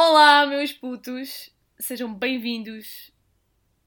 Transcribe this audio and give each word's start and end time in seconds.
Olá, 0.00 0.46
meus 0.46 0.72
putos! 0.72 1.50
Sejam 1.76 2.14
bem-vindos 2.14 3.10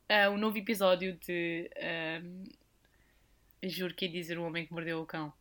a 0.09 0.29
um 0.29 0.37
novo 0.37 0.57
episódio 0.57 1.17
de. 1.25 1.71
ahm, 1.81 2.43
Juro 3.63 3.93
que 3.95 4.07
ia 4.07 4.11
dizer 4.11 4.37
o 4.37 4.43
homem 4.43 4.65
que 4.67 4.73
mordeu 4.73 4.99
o 4.99 5.05
cão. 5.05 5.31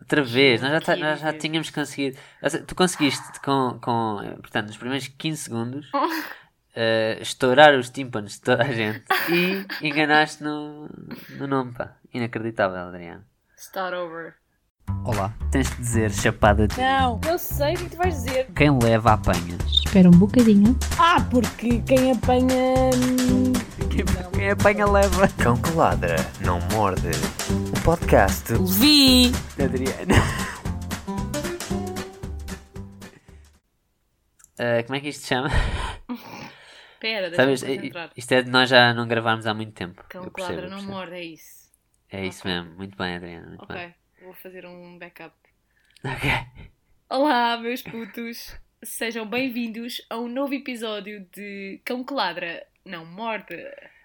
Outra 0.00 0.22
vez, 0.22 0.62
nós 0.62 0.70
já, 0.70 0.80
tá- 0.80 0.94
nós 0.94 1.18
já 1.18 1.36
tínhamos 1.36 1.68
conseguido. 1.70 2.16
Tu 2.64 2.76
conseguiste 2.76 3.40
com, 3.40 3.80
com 3.82 4.20
eh, 4.22 4.36
portanto, 4.36 4.68
nos 4.68 4.76
primeiros 4.76 5.08
15 5.08 5.36
segundos 5.42 5.90
eh, 6.76 7.18
estourar 7.20 7.74
os 7.76 7.90
tímpanos 7.90 8.34
de 8.34 8.40
toda 8.42 8.62
a 8.62 8.70
gente 8.72 9.04
e 9.32 9.66
enganaste 9.84 10.44
no, 10.44 10.88
no 11.30 11.48
nome, 11.48 11.74
pá. 11.74 11.96
Inacreditável, 12.12 12.76
Adriano. 12.78 13.24
Start 13.56 13.92
over. 13.94 14.36
Olá, 15.04 15.32
tens 15.50 15.70
de 15.70 15.76
dizer 15.76 16.10
chapada 16.12 16.66
de 16.66 16.78
Não, 16.78 17.20
eu 17.28 17.38
sei 17.38 17.74
o 17.74 17.78
que 17.78 17.90
tu 17.90 17.96
vais 17.96 18.14
dizer. 18.14 18.46
quem 18.54 18.76
leva 18.78 19.12
apanha. 19.14 19.56
Espera 19.84 20.08
um 20.08 20.12
bocadinho. 20.12 20.76
Ah, 20.98 21.20
porque 21.30 21.80
quem 21.82 22.12
apanha. 22.12 22.90
hum, 22.94 23.52
Quem, 23.90 24.04
quem 24.32 24.50
apanha 24.50 24.86
leva. 24.86 25.28
Cão 25.42 25.56
que 25.60 25.70
ladra, 25.72 26.16
não 26.40 26.58
morde. 26.72 27.08
Um 27.50 27.82
podcast 27.82 28.52
Vi! 28.78 29.32
Adriano. 29.62 30.14
Eh, 34.58 34.82
como 34.84 34.96
é 34.96 35.00
que 35.00 35.08
isto 35.08 35.22
se 35.22 35.28
chama? 35.28 35.50
Pera, 37.00 37.34
Sabes, 37.34 37.60
deixa-me 37.60 37.74
i- 37.74 37.80
concentrar. 37.92 38.10
isto 38.16 38.32
é 38.32 38.42
de 38.42 38.50
nós 38.50 38.70
já 38.70 38.94
não 38.94 39.06
gravarmos 39.06 39.46
há 39.46 39.52
muito 39.54 39.72
tempo. 39.72 40.02
Cão 40.08 40.28
que 40.30 40.40
ladra 40.40 40.68
não 40.68 40.82
morde, 40.82 41.12
é 41.14 41.24
isso. 41.24 41.64
É 42.10 42.24
isso 42.26 42.40
Ok. 42.40 42.50
mesmo, 42.52 42.74
muito 42.76 42.96
bem, 42.96 43.16
Adriano. 43.16 43.48
Muito 43.48 43.66
bem. 43.66 43.94
Vou 44.24 44.32
fazer 44.34 44.64
um 44.66 44.98
backup. 44.98 45.34
Ok. 46.04 46.30
Olá, 47.08 47.56
meus 47.58 47.82
putos! 47.82 48.56
Sejam 48.82 49.26
bem-vindos 49.26 50.00
a 50.10 50.18
um 50.18 50.28
novo 50.28 50.54
episódio 50.54 51.26
de 51.34 51.80
Cão 51.84 52.04
que 52.04 52.12
ladra 52.14 52.66
não 52.84 53.04
morde. 53.04 53.56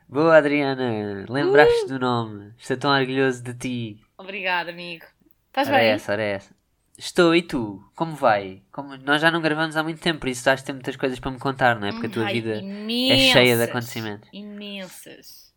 Boa, 0.08 0.38
Adriana. 0.38 1.26
Lembraste 1.30 1.86
Uh! 1.86 1.88
do 1.88 2.00
nome. 2.00 2.54
Estou 2.58 2.78
tão 2.78 2.92
orgulhoso 2.92 3.44
de 3.44 3.54
ti. 3.54 4.02
Obrigada, 4.18 4.72
amigo. 4.72 5.06
Estás 5.48 5.68
Ora 5.68 5.78
bem? 5.78 5.88
essa, 5.90 6.12
ora 6.14 6.24
essa. 6.24 6.56
Estou, 6.98 7.34
e 7.34 7.42
tu? 7.42 7.82
Como 7.96 8.14
vai? 8.16 8.62
Como... 8.72 8.98
Nós 8.98 9.22
já 9.22 9.32
não 9.32 9.42
gravamos 9.42 9.78
há 9.78 9.84
muito 9.84 10.02
tempo, 10.02 10.20
por 10.20 10.28
isso 10.30 10.40
estás 10.42 10.62
a 10.62 10.66
ter 10.66 10.74
muitas 10.74 10.96
coisas 10.98 11.20
para 11.20 11.32
me 11.32 11.40
contar, 11.40 11.80
não 11.80 11.88
é? 11.88 11.92
Porque 11.92 12.08
a 12.08 12.12
tua 12.12 12.26
Ai, 12.26 12.34
vida 12.34 12.56
imensas, 12.58 13.20
é 13.30 13.32
cheia 13.32 13.58
de 13.58 13.64
acontecimentos. 13.64 14.30
Imensas. 14.34 15.54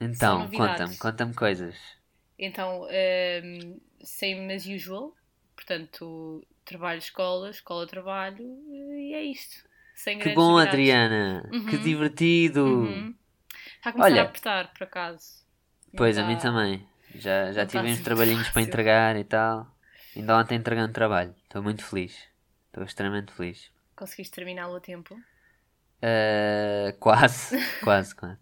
Então, 0.00 0.50
conta-me, 0.50 0.96
conta-me 0.98 1.32
coisas. 1.34 1.74
Então, 2.38 2.86
ehm, 2.90 3.78
same 4.02 4.52
as 4.54 4.66
usual. 4.66 5.14
Portanto, 5.54 6.44
trabalho, 6.64 6.98
escola, 6.98 7.50
escola, 7.50 7.86
trabalho. 7.86 8.44
E 8.98 9.14
é 9.14 9.22
isto. 9.22 9.64
Sem 9.94 10.18
Que 10.18 10.30
bom. 10.30 10.58
Adriana. 10.58 11.46
Que 11.50 11.76
Uhum. 11.76 11.82
divertido. 11.82 12.64
Uhum. 12.66 13.14
Está 13.76 13.90
a 13.90 13.92
começar 13.92 14.10
Olha. 14.12 14.22
a 14.22 14.24
apertar, 14.24 14.72
por 14.72 14.82
acaso. 14.84 15.44
Pois, 15.96 16.18
a 16.18 16.26
mim 16.26 16.36
também. 16.38 16.86
Já, 17.14 17.52
já 17.52 17.64
tive 17.64 17.84
uns 17.86 17.92
assim 17.92 18.02
trabalhinhos 18.02 18.42
para 18.48 18.54
fácil. 18.54 18.68
entregar 18.68 19.16
e 19.16 19.24
tal. 19.24 19.72
Ainda 20.16 20.36
ontem 20.36 20.56
entregando 20.56 20.92
trabalho. 20.92 21.34
Estou 21.44 21.62
muito 21.62 21.84
feliz. 21.84 22.16
Estou 22.66 22.82
extremamente 22.84 23.32
feliz. 23.32 23.70
Conseguiste 23.94 24.34
terminá-lo 24.34 24.74
a 24.74 24.80
tempo? 24.80 25.14
Uh, 26.02 26.92
quase, 26.98 27.56
quase, 27.82 28.14
quase. 28.14 28.38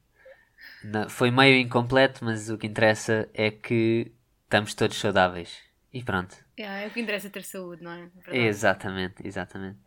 Não, 0.84 1.08
foi 1.08 1.30
meio 1.30 1.56
incompleto, 1.60 2.24
mas 2.24 2.48
o 2.48 2.58
que 2.58 2.66
interessa 2.66 3.28
é 3.34 3.50
que 3.50 4.12
estamos 4.44 4.74
todos 4.74 4.98
saudáveis. 4.98 5.60
E 5.92 6.02
pronto. 6.02 6.34
É, 6.56 6.84
é 6.84 6.86
o 6.86 6.90
que 6.90 7.00
interessa 7.00 7.30
ter 7.30 7.44
saúde, 7.44 7.82
não 7.82 7.92
é? 7.92 8.06
Verdade. 8.14 8.38
Exatamente, 8.38 9.26
exatamente. 9.26 9.78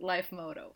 Life 0.00 0.34
motto. 0.34 0.74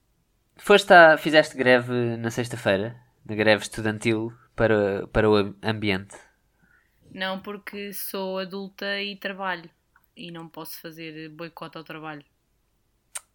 Foste 0.57 0.93
à, 0.93 1.17
fizeste 1.17 1.57
greve 1.57 2.17
na 2.17 2.31
sexta-feira, 2.31 2.97
na 3.25 3.35
greve 3.35 3.63
estudantil 3.63 4.33
para, 4.57 5.07
para 5.09 5.29
o 5.29 5.55
ambiente. 5.63 6.17
Não 7.13 7.41
porque 7.41 7.93
sou 7.93 8.39
adulta 8.39 9.01
e 9.01 9.17
trabalho. 9.17 9.71
E 10.17 10.31
não 10.31 10.49
posso 10.49 10.81
fazer 10.81 11.29
boicote 11.31 11.79
ao 11.79 11.85
trabalho. 11.85 12.25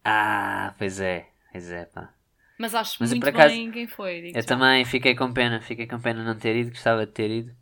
Ah, 0.03 0.73
pois 0.77 0.99
é, 0.99 1.29
pois 1.51 1.69
é, 1.71 1.85
pá. 1.85 2.13
Mas 2.63 2.73
acho 2.75 2.99
Mas 2.99 3.11
muito 3.11 3.27
acaso, 3.27 3.57
bem 3.57 3.71
quem 3.71 3.87
foi. 3.87 4.33
Eu 4.33 4.45
já. 4.45 4.45
também 4.45 4.85
fiquei 4.85 5.15
com 5.15 5.33
pena, 5.33 5.61
fiquei 5.61 5.87
com 5.87 5.99
pena 6.01 6.23
não 6.23 6.37
ter 6.39 6.55
ido, 6.57 6.71
gostava 6.71 7.05
de 7.05 7.13
ter 7.13 7.31
ido. 7.31 7.55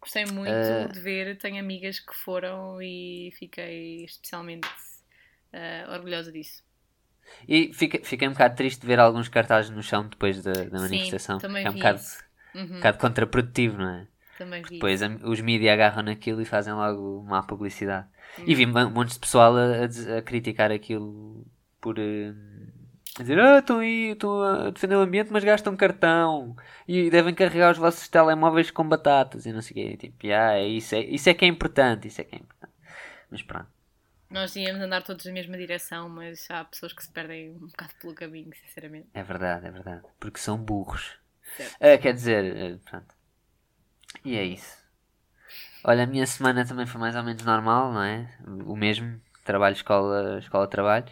Gostei 0.00 0.24
muito 0.26 0.70
Eh, 0.72 0.92
de 0.92 1.00
ver. 1.00 1.36
Tenho 1.38 1.58
amigas 1.58 1.98
que 2.00 2.14
foram 2.14 2.80
e 2.82 3.32
fiquei 3.38 4.04
especialmente 4.04 4.68
eh, 5.52 5.86
orgulhosa 5.88 6.32
disso. 6.32 6.62
E 7.48 7.72
fiquei, 7.72 8.02
fiquei 8.04 8.28
um 8.28 8.32
bocado 8.32 8.56
triste 8.56 8.80
de 8.80 8.86
ver 8.86 8.98
alguns 9.00 9.28
cartazes 9.28 9.70
no 9.70 9.82
chão 9.82 10.08
depois 10.08 10.42
da, 10.42 10.64
da 10.64 10.80
manifestação. 10.80 11.38
Sim, 11.40 11.46
também 11.46 11.64
é 11.64 11.70
um 11.70 11.74
bocado, 11.74 12.00
isso. 12.00 12.22
um 12.72 12.74
Uhum, 12.74 12.76
bocado 12.76 12.98
contraprodutivo, 12.98 13.78
não 13.78 13.90
é? 13.90 14.08
também 14.34 14.64
vi. 14.64 14.88
Depois 14.88 15.02
a- 15.02 15.08
os 15.24 15.40
mídias 15.40 15.74
agarram 15.74 16.02
naquilo 16.04 16.42
e 16.42 16.44
fazem 16.44 16.72
logo 16.74 17.22
má 17.24 17.42
publicidade. 17.42 18.08
Hum. 18.36 18.44
E 18.46 18.54
vi 18.54 18.66
um 18.66 18.90
monte 18.90 19.14
de 19.14 19.20
pessoal 19.20 19.56
a, 19.56 19.84
a 20.16 20.18
a 20.18 20.22
criticar 20.22 20.72
aquilo 20.72 21.46
por 21.80 21.98
eh, 21.98 22.34
a 23.18 23.22
dizer 23.22 23.38
ah, 23.38 23.58
estão 23.58 23.78
aí, 23.78 24.10
estão 24.12 24.42
a 24.42 24.70
defender 24.70 24.96
o 24.96 25.00
ambiente, 25.00 25.32
mas 25.32 25.44
gastam 25.44 25.76
cartão 25.76 26.56
e 26.86 27.10
devem 27.10 27.34
carregar 27.34 27.72
os 27.72 27.78
vossos 27.78 28.08
telemóveis 28.08 28.70
com 28.70 28.88
batatas 28.88 29.46
e 29.46 29.52
não 29.52 29.62
sei 29.62 29.70
o 29.72 29.74
quê. 29.74 29.96
Tipo, 29.96 30.26
ah, 30.28 30.54
é 30.54 30.66
isso, 30.66 30.94
é, 30.94 31.00
isso 31.00 31.28
é 31.28 31.34
que 31.34 31.44
é 31.44 31.48
importante, 31.48 32.08
isso 32.08 32.20
é 32.20 32.24
que 32.24 32.34
é 32.34 32.38
importante. 32.38 32.74
Mas 33.30 33.42
pronto. 33.42 33.68
Nós 34.30 34.56
íamos 34.56 34.82
andar 34.82 35.02
todos 35.02 35.24
na 35.26 35.32
mesma 35.32 35.56
direção, 35.56 36.08
mas 36.08 36.50
há 36.50 36.64
pessoas 36.64 36.92
que 36.92 37.04
se 37.04 37.10
perdem 37.10 37.50
um 37.50 37.66
bocado 37.66 37.94
pelo 38.00 38.14
caminho, 38.14 38.50
sinceramente. 38.56 39.08
É 39.14 39.22
verdade, 39.22 39.66
é 39.66 39.70
verdade. 39.70 40.02
Porque 40.18 40.40
são 40.40 40.56
burros. 40.58 41.16
Ah, 41.80 41.96
quer 41.98 42.14
dizer, 42.14 42.56
eh, 42.56 42.78
pronto. 42.84 43.14
E 44.24 44.36
é 44.36 44.42
isso. 44.44 44.82
Olha, 45.84 46.04
a 46.04 46.06
minha 46.06 46.26
semana 46.26 46.66
também 46.66 46.86
foi 46.86 47.00
mais 47.00 47.14
ou 47.14 47.22
menos 47.22 47.44
normal, 47.44 47.92
não 47.92 48.02
é? 48.02 48.28
O 48.66 48.74
mesmo. 48.74 49.20
Trabalho, 49.44 49.74
escola, 49.74 50.38
escola, 50.38 50.66
trabalho. 50.66 51.04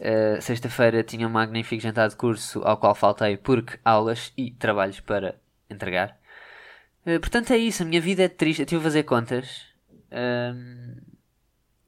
Ah, 0.00 0.40
Sexta-feira 0.40 1.02
tinha 1.02 1.26
um 1.26 1.30
magnífico 1.30 1.82
jantar 1.82 2.08
de 2.08 2.16
curso 2.16 2.62
ao 2.64 2.76
qual 2.76 2.94
faltei 2.94 3.36
porque 3.36 3.78
aulas 3.84 4.32
e 4.36 4.50
trabalhos 4.52 5.00
para 5.00 5.36
entregar. 5.68 6.18
Ah, 7.06 7.18
portanto, 7.20 7.52
é 7.52 7.58
isso. 7.58 7.82
A 7.82 7.86
minha 7.86 8.00
vida 8.00 8.22
é 8.22 8.28
triste. 8.28 8.60
Eu 8.60 8.64
estive 8.64 8.80
a 8.80 8.84
fazer 8.84 9.02
contas. 9.04 9.66
Ahm, 10.10 10.96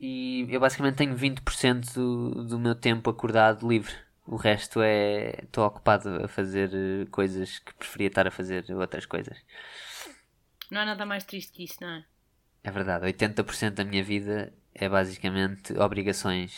e 0.00 0.46
eu 0.50 0.60
basicamente 0.60 0.96
tenho 0.96 1.16
20% 1.16 1.94
do, 1.94 2.44
do 2.44 2.58
meu 2.58 2.74
tempo 2.74 3.10
acordado 3.10 3.66
livre. 3.68 3.94
O 4.26 4.36
resto 4.36 4.80
é. 4.82 5.40
Estou 5.42 5.64
ocupado 5.66 6.24
a 6.24 6.28
fazer 6.28 6.70
eh, 6.72 7.06
coisas 7.10 7.58
que 7.58 7.74
preferia 7.74 8.08
estar 8.08 8.26
a 8.26 8.30
fazer 8.30 8.64
outras 8.72 9.06
coisas. 9.06 9.36
Não 10.70 10.80
há 10.80 10.84
nada 10.86 11.04
mais 11.06 11.24
triste 11.24 11.52
que 11.52 11.64
isso, 11.64 11.76
não 11.80 11.88
é? 11.88 12.04
É 12.64 12.70
verdade, 12.70 13.04
80% 13.06 13.70
da 13.72 13.84
minha 13.84 14.02
vida 14.02 14.52
é 14.74 14.88
basicamente 14.88 15.72
obrigações 15.78 16.52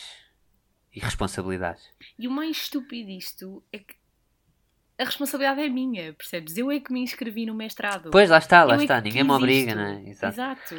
e 0.93 0.99
responsabilidades. 0.99 1.83
E 2.17 2.27
o 2.27 2.31
mais 2.31 2.57
estúpido 2.57 3.07
disto 3.07 3.63
é 3.71 3.79
que 3.79 3.95
a 4.99 5.03
responsabilidade 5.03 5.61
é 5.61 5.69
minha, 5.69 6.13
percebes? 6.13 6.57
Eu 6.57 6.71
é 6.71 6.79
que 6.79 6.91
me 6.91 7.01
inscrevi 7.01 7.45
no 7.45 7.53
mestrado. 7.53 8.09
Pois, 8.09 8.29
lá 8.31 8.39
está, 8.39 8.63
lá 8.63 8.73
Eu 8.75 8.79
é 8.79 8.83
está, 8.83 8.99
que 8.99 9.07
ninguém 9.09 9.23
me 9.23 9.31
obriga, 9.31 9.69
isto. 9.71 9.77
não 9.77 9.85
é? 9.85 10.09
Exato. 10.09 10.33
Exato. 10.33 10.75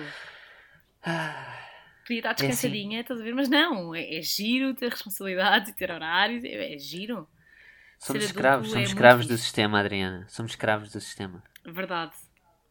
Podia 2.06 2.18
estar 2.18 2.30
É 2.30 2.32
assim. 2.32 2.46
descansadinha, 2.48 3.00
estás 3.00 3.20
a 3.20 3.22
ver? 3.22 3.34
Mas 3.34 3.48
não, 3.48 3.94
é, 3.94 4.16
é 4.18 4.22
giro 4.22 4.74
ter 4.74 4.90
responsabilidades 4.90 5.68
e 5.68 5.72
ter 5.74 5.90
horários, 5.90 6.42
é, 6.42 6.74
é 6.74 6.78
giro. 6.78 7.28
Somos 8.00 8.22
Ser 8.22 8.28
escravos, 8.30 8.66
é 8.66 8.70
somos 8.70 8.74
muito 8.74 8.88
escravos 8.96 9.26
do 9.26 9.36
sistema, 9.38 9.80
Adriana. 9.80 10.26
Somos 10.28 10.52
escravos 10.52 10.90
do 10.90 11.00
sistema. 11.00 11.42
Verdade. 11.64 12.12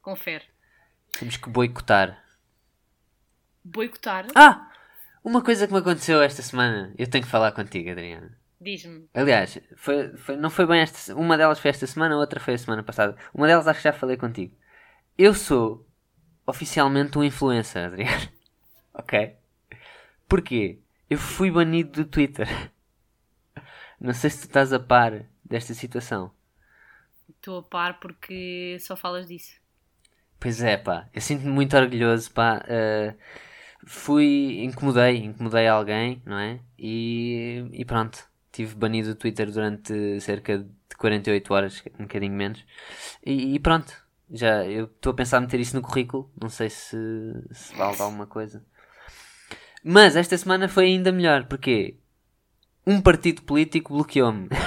Confere. 0.01 0.43
Temos 1.17 1.37
que 1.37 1.49
boicotar. 1.49 2.23
Boicotar, 3.73 4.25
Ah! 4.35 4.71
Uma 5.23 5.41
coisa 5.43 5.67
que 5.67 5.73
me 5.73 5.79
aconteceu 5.79 6.21
esta 6.21 6.41
semana, 6.41 6.93
eu 6.97 7.05
tenho 7.09 7.23
que 7.25 7.29
falar 7.29 7.51
contigo, 7.51 7.89
Adriana. 7.91 8.37
diz-me. 8.61 9.09
Aliás, 9.13 9.59
foi, 9.75 10.15
foi- 10.17 10.37
não 10.37 10.49
foi 10.49 10.65
bem 10.65 10.79
esta 10.81 11.13
Uma 11.15 11.37
delas 11.37 11.59
foi 11.59 11.69
esta 11.71 11.85
semana, 11.85 12.15
a 12.15 12.17
outra 12.17 12.39
foi 12.39 12.53
a 12.53 12.57
semana 12.57 12.81
passada. 12.83 13.17
Uma 13.33 13.45
delas 13.47 13.67
acho 13.67 13.79
que 13.79 13.83
já 13.83 13.93
falei 13.93 14.15
contigo. 14.17 14.55
Eu 15.17 15.33
sou 15.33 15.85
oficialmente 16.45 17.17
um 17.17 17.23
influencer, 17.23 17.85
Adriano. 17.87 18.29
ok? 18.93 19.35
Porquê? 20.29 20.79
Eu 21.09 21.17
fui 21.17 21.51
banido 21.51 22.03
do 22.03 22.05
Twitter. 22.09 22.47
Não 23.99 24.13
sei 24.13 24.29
se 24.29 24.39
tu 24.41 24.45
estás 24.47 24.71
a 24.71 24.79
par 24.79 25.25
desta 25.43 25.73
situação. 25.73 26.31
Estou 27.29 27.59
a 27.59 27.63
par 27.63 27.99
porque 27.99 28.77
só 28.79 28.95
falas 28.95 29.27
disso. 29.27 29.59
Pois 30.39 30.61
é, 30.61 30.77
pá. 30.77 31.09
Eu 31.13 31.19
sinto-me 31.21 31.51
muito 31.51 31.75
orgulhoso, 31.75 32.31
pá. 32.31 32.63
eh, 32.67 33.15
fui. 33.85 34.63
Incomodei, 34.63 35.17
incomodei 35.17 35.67
alguém, 35.67 36.21
não 36.25 36.37
é? 36.37 36.59
E, 36.77 37.65
e 37.71 37.85
pronto. 37.85 38.25
Tive 38.51 38.75
banido 38.75 39.11
o 39.11 39.15
Twitter 39.15 39.51
durante 39.51 40.19
cerca 40.21 40.59
de 40.59 40.95
48 40.97 41.53
horas, 41.53 41.83
um 41.99 42.03
bocadinho 42.03 42.33
menos. 42.33 42.65
E, 43.25 43.55
e 43.55 43.59
pronto. 43.59 43.93
Já, 44.29 44.65
eu 44.65 44.85
estou 44.85 45.11
a 45.11 45.15
pensar 45.15 45.39
meter 45.39 45.59
isso 45.59 45.75
no 45.75 45.81
currículo. 45.81 46.29
Não 46.39 46.49
sei 46.49 46.69
se, 46.69 46.97
se 47.51 47.75
vale 47.75 48.01
alguma 48.01 48.27
coisa. 48.27 48.63
Mas 49.83 50.15
esta 50.15 50.37
semana 50.37 50.67
foi 50.67 50.85
ainda 50.85 51.11
melhor. 51.11 51.45
Porquê? 51.45 51.97
Um 52.85 53.01
partido 53.01 53.41
político 53.43 53.93
bloqueou-me. 53.93 54.49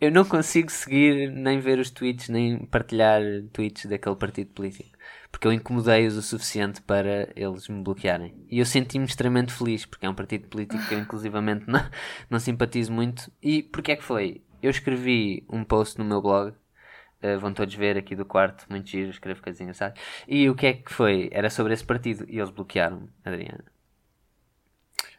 Eu 0.00 0.10
não 0.10 0.24
consigo 0.24 0.70
seguir 0.70 1.30
nem 1.30 1.60
ver 1.60 1.78
os 1.78 1.90
tweets, 1.90 2.28
nem 2.28 2.58
partilhar 2.66 3.22
tweets 3.52 3.86
daquele 3.86 4.16
partido 4.16 4.50
político. 4.50 4.96
Porque 5.30 5.46
eu 5.46 5.52
incomodei-os 5.52 6.16
o 6.16 6.22
suficiente 6.22 6.82
para 6.82 7.32
eles 7.36 7.68
me 7.68 7.82
bloquearem. 7.82 8.34
E 8.48 8.58
eu 8.58 8.66
senti-me 8.66 9.04
extremamente 9.04 9.52
feliz, 9.52 9.86
porque 9.86 10.04
é 10.04 10.10
um 10.10 10.14
partido 10.14 10.48
político 10.48 10.84
que 10.86 10.94
eu 10.94 10.98
inclusivamente 11.00 11.64
não, 11.68 11.80
não 12.28 12.40
simpatizo 12.40 12.92
muito. 12.92 13.30
E 13.42 13.62
porquê 13.62 13.92
é 13.92 13.96
que 13.96 14.02
foi? 14.02 14.42
Eu 14.62 14.70
escrevi 14.70 15.44
um 15.48 15.64
post 15.64 15.98
no 15.98 16.04
meu 16.04 16.20
blog, 16.20 16.50
uh, 16.50 17.38
vão 17.38 17.54
todos 17.54 17.74
ver 17.74 17.96
aqui 17.96 18.14
do 18.14 18.24
quarto, 18.24 18.66
muito 18.68 18.90
giro, 18.90 19.10
escrevo 19.10 19.42
coisas 19.42 19.60
engraçadas. 19.60 19.98
E 20.26 20.48
o 20.50 20.54
que 20.54 20.66
é 20.66 20.72
que 20.74 20.92
foi? 20.92 21.28
Era 21.32 21.48
sobre 21.48 21.72
esse 21.72 21.84
partido 21.84 22.26
e 22.28 22.38
eles 22.38 22.50
bloquearam-me, 22.50 23.08
Adriana. 23.24 23.64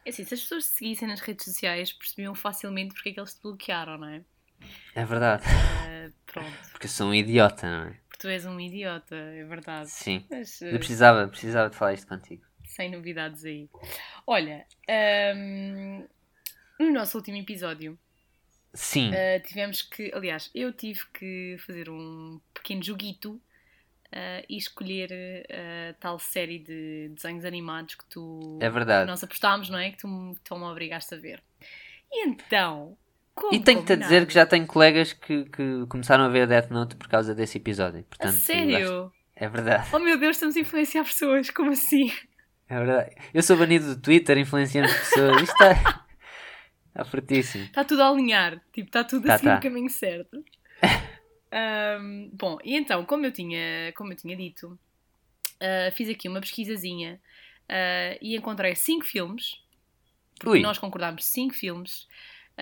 É 0.04 0.10
assim, 0.10 0.24
se 0.24 0.34
as 0.34 0.40
pessoas 0.42 0.64
seguissem 0.64 1.06
nas 1.06 1.20
redes 1.20 1.44
sociais, 1.44 1.92
percebiam 1.92 2.34
facilmente 2.34 2.92
porque 2.94 3.10
é 3.10 3.12
que 3.12 3.20
eles 3.20 3.34
te 3.34 3.42
bloquearam, 3.42 3.98
não 3.98 4.08
é? 4.08 4.24
É 4.94 5.04
verdade. 5.04 5.42
Ah, 5.46 6.10
pronto. 6.26 6.70
Porque 6.72 6.86
eu 6.86 6.90
sou 6.90 7.08
um 7.08 7.14
idiota, 7.14 7.66
não 7.68 7.88
é? 7.88 7.92
Porque 8.08 8.18
tu 8.18 8.28
és 8.28 8.44
um 8.46 8.58
idiota, 8.60 9.14
é 9.16 9.44
verdade. 9.44 9.90
Sim. 9.90 10.24
Mas 10.30 10.60
Eu 10.62 10.76
ah, 10.76 10.78
precisava, 10.78 11.28
precisava 11.28 11.70
de 11.70 11.76
falar 11.76 11.94
isto 11.94 12.06
contigo. 12.06 12.44
sem 12.64 12.90
novidades 12.90 13.44
aí. 13.44 13.68
Olha, 14.26 14.66
ahm, 14.88 16.04
no 16.78 16.90
nosso 16.92 17.16
último 17.18 17.36
episódio 17.38 17.98
Sim. 18.74 19.10
ah, 19.14 19.40
tivemos 19.40 19.82
que, 19.82 20.10
aliás, 20.14 20.50
eu 20.54 20.72
tive 20.72 21.00
que 21.12 21.56
fazer 21.66 21.88
um 21.90 22.40
pequeno 22.54 22.82
joguito 22.82 23.40
ah, 24.12 24.42
e 24.48 24.56
escolher 24.56 25.46
a 25.50 25.94
tal 25.94 26.18
série 26.18 26.58
de 26.58 27.10
desenhos 27.14 27.44
animados 27.44 27.94
que 27.94 28.04
tu 28.06 28.58
É 28.60 28.68
verdade. 28.70 29.04
que 29.06 29.10
nós 29.10 29.22
apostámos, 29.24 29.68
não 29.70 29.78
é? 29.78 29.90
Que 29.90 29.98
tu, 29.98 30.36
tu 30.44 30.56
me 30.56 30.64
obrigaste 30.64 31.14
a 31.14 31.18
ver. 31.18 31.42
E 32.10 32.26
então, 32.26 32.96
como 33.34 33.54
E 33.54 33.60
tenho-te 33.60 33.92
a 33.92 33.96
dizer 33.96 34.26
que 34.26 34.34
já 34.34 34.44
tenho 34.46 34.66
colegas 34.66 35.12
que, 35.12 35.44
que 35.46 35.86
começaram 35.88 36.24
a 36.24 36.28
ver 36.28 36.46
Death 36.46 36.70
Note 36.70 36.96
por 36.96 37.08
causa 37.08 37.34
desse 37.34 37.58
episódio. 37.58 38.04
Portanto, 38.04 38.32
sério? 38.34 39.12
É 39.34 39.48
verdade. 39.48 39.88
Oh 39.92 39.98
meu 39.98 40.18
Deus, 40.18 40.36
estamos 40.36 40.56
a 40.56 40.60
influenciar 40.60 41.04
pessoas, 41.04 41.50
como 41.50 41.70
assim? 41.70 42.12
É 42.68 42.76
verdade. 42.78 43.14
Eu 43.34 43.42
sou 43.42 43.56
banido 43.56 43.94
do 43.94 44.00
Twitter, 44.00 44.38
influenciando 44.38 44.88
as 44.88 44.98
pessoas. 44.98 45.42
Isto 45.42 45.52
está. 45.52 46.04
Está 46.88 47.04
fortíssimo. 47.10 47.64
Está 47.64 47.84
tudo 47.84 48.02
a 48.02 48.08
alinhar, 48.08 48.60
tipo, 48.72 48.88
está 48.88 49.02
tudo 49.04 49.26
Tá, 49.26 49.34
assim 49.34 49.44
tá. 49.46 49.54
no 49.56 49.60
caminho 49.62 49.90
certo. 49.90 50.44
Ahm, 51.54 52.30
bom, 52.32 52.56
e 52.64 52.74
então, 52.76 53.04
como 53.04 53.26
eu 53.26 53.32
tinha, 53.32 53.92
como 53.94 54.12
eu 54.12 54.16
tinha 54.16 54.34
dito, 54.34 54.78
ah, 55.60 55.90
fiz 55.92 56.08
aqui 56.08 56.26
uma 56.28 56.40
pesquisazinha 56.40 57.20
ah, 57.68 58.16
e 58.22 58.34
encontrei 58.36 58.74
cinco 58.74 59.04
filmes, 59.04 59.60
porque 60.38 60.58
Ui. 60.58 60.60
nós 60.62 60.78
concordámos 60.78 61.24
cinco 61.26 61.54
filmes, 61.54 62.08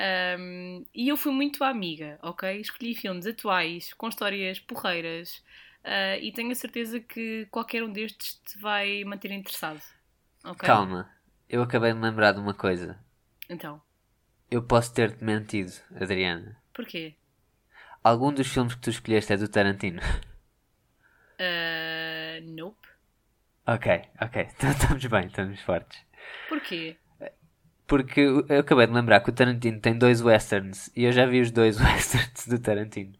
ahm, 0.01 0.85
e 0.95 1.09
eu 1.09 1.17
fui 1.17 1.33
muito 1.33 1.63
amiga, 1.65 2.19
ok? 2.23 2.61
Escolhi 2.61 2.95
filmes 2.95 3.27
atuais, 3.27 3.93
com 3.95 4.09
histórias 4.09 4.59
porreiras, 4.61 5.43
ah, 5.85 6.17
e 6.19 6.33
tenho 6.33 6.51
a 6.53 6.55
certeza 6.55 7.01
que 7.01 7.47
qualquer 7.51 7.83
um 7.83 7.93
destes 7.93 8.35
te 8.47 8.59
vai 8.59 9.05
manter 9.05 9.31
interessado. 9.33 9.83
ok? 10.45 10.67
Calma. 10.67 11.11
Eu 11.49 11.63
acabei 11.63 11.93
de 11.93 11.99
me 11.99 12.05
lembrar 12.09 12.33
de 12.33 12.39
uma 12.41 12.55
coisa. 12.55 12.99
Então, 13.49 13.83
Eu 14.51 14.63
posso 14.63 14.93
ter-te 14.95 15.23
mentido, 15.25 15.73
Adriana. 16.01 16.57
porquê? 16.73 17.15
Algum 18.03 18.33
dos 18.33 18.47
filmes 18.49 18.75
que 18.75 18.81
tu 18.81 18.91
escolheste 18.91 19.33
é 19.33 19.37
do 19.37 19.49
Tarantino. 19.49 20.01
Ah, 21.39 22.39
nope. 22.43 22.87
Ok, 23.67 23.87
ok. 24.21 24.37
Então 24.57 24.71
estamos 24.71 25.07
bem, 25.07 25.27
estamos 25.27 25.61
fortes. 25.63 25.99
Porquê? 26.49 26.97
Porque 27.91 28.21
eu 28.21 28.61
acabei 28.61 28.87
de 28.87 28.93
lembrar 28.93 29.19
que 29.19 29.31
o 29.31 29.33
Tarantino 29.33 29.81
tem 29.81 29.99
dois 29.99 30.23
westerns 30.23 30.91
e 30.97 31.03
eu 31.03 31.11
já 31.11 31.27
vi 31.27 31.41
os 31.41 31.51
dois 31.51 31.77
westerns 31.83 32.47
do 32.47 32.57
Tarantino. 32.61 33.13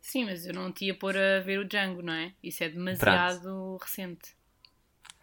Sim, 0.00 0.24
mas 0.24 0.44
eu 0.46 0.52
não 0.52 0.72
te 0.72 0.86
ia 0.86 0.94
pôr 0.94 1.16
a 1.16 1.38
ver 1.38 1.60
o 1.60 1.64
Django, 1.64 2.02
não 2.02 2.12
é? 2.12 2.32
Isso 2.42 2.64
é 2.64 2.68
demasiado 2.68 3.76
recente. 3.80 4.36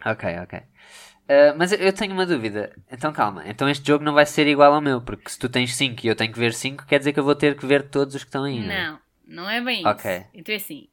Ok, 0.06 0.24
ok. 0.42 0.60
Uh, 0.60 1.58
mas 1.58 1.74
eu- 1.74 1.92
tenho 1.92 2.14
uma 2.14 2.26
dúvida. 2.26 2.74
Então 2.90 3.12
calma. 3.12 3.44
Então 3.46 3.68
este 3.68 3.86
jogo 3.86 4.06
não 4.06 4.14
vai 4.14 4.26
ser 4.26 4.48
igual 4.48 4.74
ao 4.74 4.80
meu, 4.82 5.02
porque 5.02 5.30
se 5.30 5.38
tu 5.38 5.50
tens 5.50 5.76
5 5.76 6.06
e 6.06 6.08
eu 6.08 6.16
tenho 6.16 6.32
que 6.32 6.40
ver 6.40 6.54
5, 6.54 6.86
quer 6.86 7.00
dizer 7.00 7.12
que 7.12 7.20
eu 7.20 7.24
vou 7.26 7.36
ter 7.36 7.58
que 7.58 7.66
ver 7.66 7.90
todos 7.90 8.16
os 8.16 8.24
que 8.24 8.30
estão 8.30 8.46
aí. 8.46 8.62
não 8.64 8.72
é? 8.72 8.84
Não, 8.86 9.00
não 9.26 9.50
é 9.50 9.62
bem 9.62 9.86
Ok. 9.86 10.10
isso. 10.10 10.26
Então 10.34 10.54
é 10.54 10.58
assim. 10.58 10.88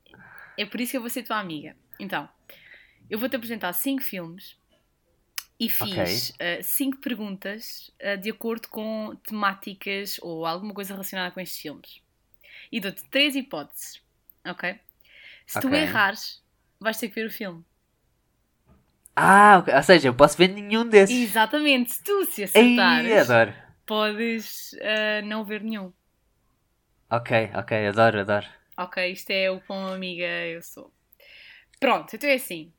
É 0.59 0.67
por 0.67 0.81
isso 0.81 0.91
que 0.91 0.97
eu 0.97 1.01
vou 1.01 1.11
ser 1.11 1.23
tua 1.23 1.39
amiga. 1.39 1.77
Então, 2.01 2.29
eu 3.09 3.19
vou-te 3.21 3.37
apresentar 3.37 3.73
cinco 3.73 4.03
filmes 4.03 4.57
e 5.65 5.69
fiz 5.71 6.33
eh, 6.41 6.63
cinco 6.63 6.99
perguntas 6.99 7.91
eh, 7.99 8.17
de 8.17 8.31
acordo 8.31 8.69
com 8.69 9.15
temáticas 9.27 10.19
ou 10.23 10.47
alguma 10.47 10.75
coisa 10.75 10.95
relacionada 10.95 11.33
com 11.33 11.41
estes 11.41 11.61
filmes. 11.61 12.03
E 12.73 12.81
dou-te 12.81 13.05
três 13.11 13.37
hipóteses, 13.37 14.03
ok? 14.47 14.81
Se 15.47 15.61
tu 15.61 15.75
Ok. 15.75 15.75
errares, 15.77 16.43
vais 16.81 16.99
ter 16.99 17.09
que 17.11 17.17
ver 17.17 17.27
o 17.29 17.33
filme. 17.33 17.65
Ah, 19.17 19.59
ok. 19.61 19.69
ou 19.75 19.83
seja, 19.83 20.09
eu 20.09 20.15
posso 20.15 20.37
ver 20.39 20.49
nenhum 20.49 20.89
desses. 20.89 21.25
Exatamente, 21.25 21.93
se 21.93 22.03
tu 22.03 22.25
se 22.25 22.43
Ei, 22.55 23.13
acertares, 23.13 23.19
adoro. 23.19 23.53
podes 23.87 24.75
eh, 24.81 25.23
não 25.23 25.45
ver 25.45 25.63
nenhum. 25.63 25.93
Ok, 27.19 27.31
ok, 27.61 27.71
adoro, 27.91 28.21
adoro. 28.25 28.49
Ok, 28.77 28.97
isto 29.13 29.31
é 29.31 29.51
o 29.51 29.61
quão 29.63 29.87
amiga 29.89 30.25
eu 30.47 30.63
sou. 30.63 30.93
Pronto, 31.81 32.17
então 32.17 32.31
é 32.31 32.35
assim. 32.35 32.73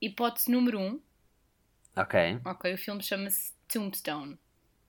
Hipótese 0.00 0.50
número 0.50 0.78
1. 0.80 0.86
Um, 0.94 1.02
Ok. 1.96 2.40
ok, 2.44 2.74
o 2.74 2.78
filme 2.78 3.02
chama-se 3.02 3.54
Tombstone 3.68 4.38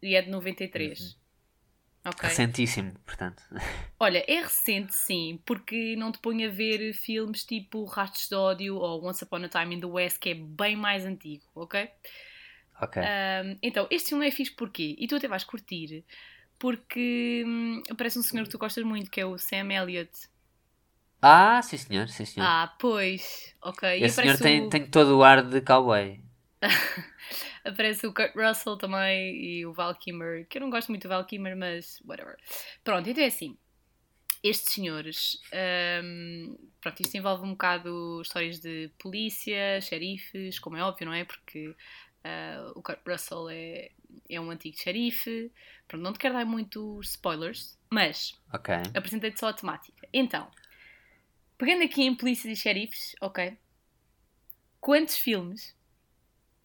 e 0.01 0.15
é 0.15 0.21
de 0.21 0.30
93. 0.30 1.00
Uhum. 1.00 2.12
Ok. 2.12 2.30
Recentíssimo, 2.30 2.94
portanto. 3.06 3.44
Olha, 4.00 4.24
é 4.27 4.42
recente 4.42 4.94
sim, 4.94 5.42
porque 5.45 5.95
não 5.95 6.12
te 6.12 6.19
põe 6.19 6.45
a 6.45 6.50
ver 6.50 6.94
filmes 6.94 7.44
tipo 7.44 7.83
Rastros 7.86 8.30
de 8.30 8.36
Ódio 8.36 8.75
ou 8.75 9.04
Once 9.06 9.24
Upon 9.24 9.44
a 9.44 9.50
Time 9.50 9.75
in 9.75 9.80
the 9.80 9.88
West, 9.88 10.19
que 10.19 10.30
é 10.30 10.33
bem 10.36 10.75
mais 10.75 11.04
antigo, 11.06 11.44
ok? 11.56 11.89
Ok. 12.81 13.01
Ahm, 13.01 13.57
então, 13.63 13.88
este 13.89 14.10
filme 14.10 14.27
é 14.27 14.31
fixe 14.31 14.51
porquê? 14.51 14.95
E 15.00 15.07
tu 15.07 15.15
até 15.15 15.27
vais 15.27 15.44
curtir, 15.44 16.06
porque 16.60 17.44
hum, 17.45 17.81
aparece 17.89 18.19
um 18.19 18.24
senhor 18.24 18.44
que 18.45 18.51
tu 18.51 18.57
gostas 18.60 18.83
muito, 18.83 19.10
que 19.10 19.19
é 19.19 19.25
o 19.25 19.38
Sam 19.38 19.71
Elliott. 19.74 20.12
Ah, 21.21 21.60
sim 21.63 21.77
senhor, 21.77 22.07
sim 22.10 22.25
senhor. 22.25 22.48
Ah, 22.48 22.75
pois, 22.80 23.56
ok. 23.63 24.00
E 24.00 24.03
Esse 24.03 24.21
senhor 24.21 24.38
tem, 24.38 24.62
o- 24.62 24.69
tem 24.69 24.86
todo 24.86 25.18
o 25.18 25.24
ar 25.24 25.42
de 25.42 25.60
cowboy. 25.62 26.21
Aparece 27.63 28.07
o 28.07 28.13
Kurt 28.13 28.36
Russell 28.36 28.77
também 28.77 29.36
e 29.36 29.65
o 29.65 29.74
Val 29.74 29.94
que 29.95 30.12
eu 30.12 30.62
não 30.62 30.69
gosto 30.69 30.89
muito 30.89 31.04
do 31.04 31.09
Val 31.09 31.25
mas 31.57 32.01
whatever. 32.06 32.38
Pronto, 32.83 33.09
então 33.09 33.24
é 33.24 33.27
assim. 33.27 33.57
Estes 34.43 34.74
senhores, 34.74 35.41
hum, 36.03 36.58
pronto, 36.79 37.01
isto 37.01 37.17
envolve 37.17 37.43
um 37.43 37.51
bocado 37.51 38.22
histórias 38.22 38.60
de 38.60 38.89
polícia, 39.00 39.81
xerifes, 39.81 40.60
como 40.60 40.77
é 40.77 40.84
óbvio, 40.84 41.08
não 41.08 41.13
é? 41.13 41.25
Porque 41.25 41.75
ah, 42.24 42.72
o 42.75 42.81
Kurt 42.81 43.00
Russell 43.08 43.50
é, 43.50 43.91
é 44.29 44.39
um 44.39 44.51
antigo 44.51 44.77
xerife. 44.77 45.51
Pronto, 45.88 46.03
não 46.03 46.13
te 46.13 46.20
quero 46.20 46.36
dar 46.36 46.46
muitos 46.46 47.12
spoilers, 47.12 47.77
mas 47.89 48.36
Ok. 48.53 48.75
apresentei-te 48.93 49.39
só 49.39 49.48
a 49.48 49.53
temática. 49.53 50.08
Então, 50.13 50.50
pegando 51.58 51.84
aqui 51.84 52.03
em 52.03 52.15
polícias 52.15 52.58
e 52.58 52.62
xerifes, 52.62 53.15
ok? 53.22 53.58
Quantos 54.79 55.17
filmes 55.17 55.76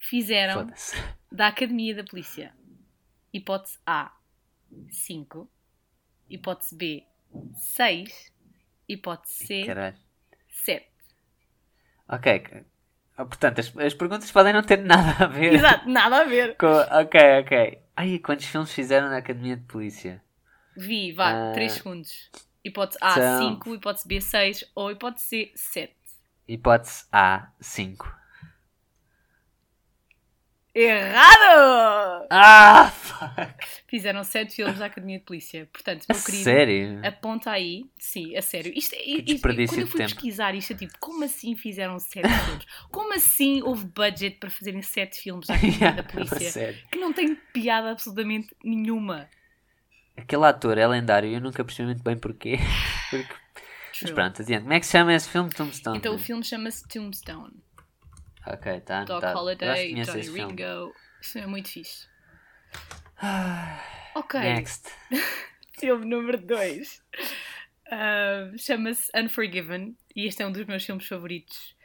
fizeram 0.08 0.66
da 1.30 1.46
Academia 1.48 1.94
da 1.94 2.04
Polícia. 2.04 2.52
Hipótese 3.32 3.78
A, 3.86 4.12
5. 4.90 5.48
Hipótese 6.28 6.74
B, 6.76 7.06
6. 7.54 8.32
Hipótese 8.88 9.46
C, 9.46 9.64
Caralho. 9.64 9.96
7. 10.48 10.86
Ok. 12.08 12.42
Ah, 13.16 13.24
Portanto, 13.24 13.60
as, 13.60 13.76
as 13.78 13.94
perguntas 13.94 14.30
podem 14.30 14.52
não 14.52 14.62
ter 14.62 14.78
nada 14.78 15.24
a 15.24 15.28
ver 15.28 15.54
Exato, 15.54 15.88
nada 15.88 16.20
a 16.20 16.24
ver. 16.24 16.56
com. 16.56 16.66
Ok, 16.66 17.20
ok. 17.40 17.82
Ai, 17.96 18.18
quantos 18.18 18.46
filmes 18.46 18.72
fizeram 18.72 19.08
na 19.08 19.18
Academia 19.18 19.56
de 19.56 19.64
Polícia? 19.64 20.22
Vi, 20.76 21.12
vá, 21.12 21.50
Ah. 21.50 21.52
3 21.52 21.72
segundos. 21.72 22.30
Hipótese 22.64 22.98
A, 23.00 23.14
São- 23.14 23.38
5. 23.56 23.74
Hipótese 23.74 24.08
B, 24.08 24.20
6. 24.20 24.64
Ou 24.74 24.90
hipótese 24.90 25.26
C, 25.28 25.52
7. 25.56 25.96
Hipótese 26.48 27.06
A, 27.12 27.50
5. 27.60 28.12
Errado! 30.74 32.26
Ah, 32.30 32.90
fuck. 32.90 33.54
Fizeram 33.88 34.24
7 34.24 34.54
filmes 34.54 34.78
da 34.78 34.86
Academia 34.86 35.18
de 35.18 35.24
Polícia. 35.24 35.68
Portanto, 35.72 36.06
A 36.08 36.14
meu 36.14 36.22
querido, 36.24 36.44
sério? 36.44 37.00
aponta 37.06 37.50
aí. 37.50 37.84
Sim, 37.98 38.34
a 38.36 38.42
sério. 38.42 38.72
Isto, 38.74 38.94
é- 38.94 39.02
isto- 39.04 39.24
desperdício 39.24 39.76
quando 39.76 39.80
eu 39.82 39.86
fui 39.86 40.00
pesquisar 40.00 40.54
isto, 40.54 40.74
tipo, 40.74 40.94
como 40.98 41.24
assim 41.24 41.54
fizeram 41.56 41.98
7 41.98 42.26
filmes? 42.26 42.66
Como 42.90 43.12
assim 43.14 43.62
houve 43.62 43.84
budget 43.86 44.38
para 44.38 44.48
fazerem 44.50 44.80
7 44.80 45.20
filmes 45.20 45.46
da 45.46 45.54
Academia 45.54 45.78
da 45.78 45.86
Yeah, 45.92 46.00
a 46.00 46.04
Polícia? 46.04 46.50
sério. 46.50 46.78
que 46.90 46.98
não 46.98 47.12
tem 47.12 47.34
piada 47.52 47.90
absolutamente 47.90 48.54
nenhuma. 48.64 49.28
Aquele 50.16 50.44
ator 50.46 50.78
é 50.78 50.86
lendário 50.86 51.28
e 51.28 51.34
eu 51.34 51.40
nunca 51.40 51.62
percebi 51.64 51.86
muito 51.88 52.02
bem 52.02 52.16
porquê. 52.16 52.58
Porque... 53.10 53.34
Mas 54.00 54.10
pronto, 54.10 54.40
adiante. 54.42 54.62
Como 54.62 54.72
é 54.72 54.80
que 54.80 54.86
se 54.86 54.92
chama 54.92 55.12
esse 55.14 55.28
filme? 55.28 55.50
Tombstone. 55.50 55.98
Então 55.98 56.14
o 56.14 56.18
filme 56.18 56.42
chama-se 56.42 56.88
Tombstone. 56.88 57.52
Ok, 58.46 58.80
tá. 58.80 59.04
Doc 59.04 59.20
tá. 59.20 59.34
Holiday, 59.38 59.94
Johnny. 60.02 60.28
Ringo. 60.28 60.94
Isso 61.20 61.38
é 61.38 61.46
muito 61.46 61.68
fixe. 61.68 62.08
Ok. 64.14 64.40
Next. 64.40 64.88
Filme 65.78 66.04
número 66.04 66.38
2. 66.38 67.02
Chama-se 68.58 69.10
Unforgiven 69.14 69.96
e 70.14 70.26
este 70.26 70.42
é 70.42 70.46
um 70.46 70.52
dos 70.52 70.64
meus 70.64 70.84
filmes 70.84 71.06
favoritos. 71.06 71.76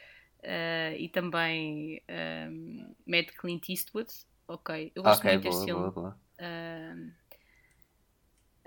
Ah, 0.44 0.96
e 0.96 1.10
também 1.10 2.02
um, 2.50 2.96
mete 3.06 3.34
Clint 3.34 3.70
Eastwood. 3.70 4.10
Ok, 4.48 4.94
eu 4.96 5.04
gosto 5.04 5.20
Ok, 5.20 5.32
muito 5.32 5.44
deste 5.44 5.58
boa, 5.58 5.66
filme. 5.66 5.92
boa, 5.92 5.92
boa. 5.92 6.18
Um, 6.40 7.12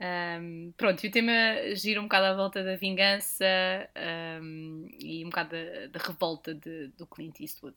um, 0.01 0.73
pronto, 0.77 1.05
e 1.05 1.09
o 1.09 1.13
tema 1.13 1.33
gira 1.75 2.01
um 2.01 2.05
bocado 2.05 2.27
à 2.27 2.35
volta 2.35 2.65
da 2.65 2.77
vingança 2.77 3.45
um, 4.43 4.87
e 4.99 5.23
um 5.25 5.29
bocado 5.31 5.51
da, 5.51 5.87
da 5.99 6.05
revolta 6.05 6.55
de- 6.55 6.89
do 6.97 7.07
Clint 7.07 7.39
Eastwood. 7.41 7.77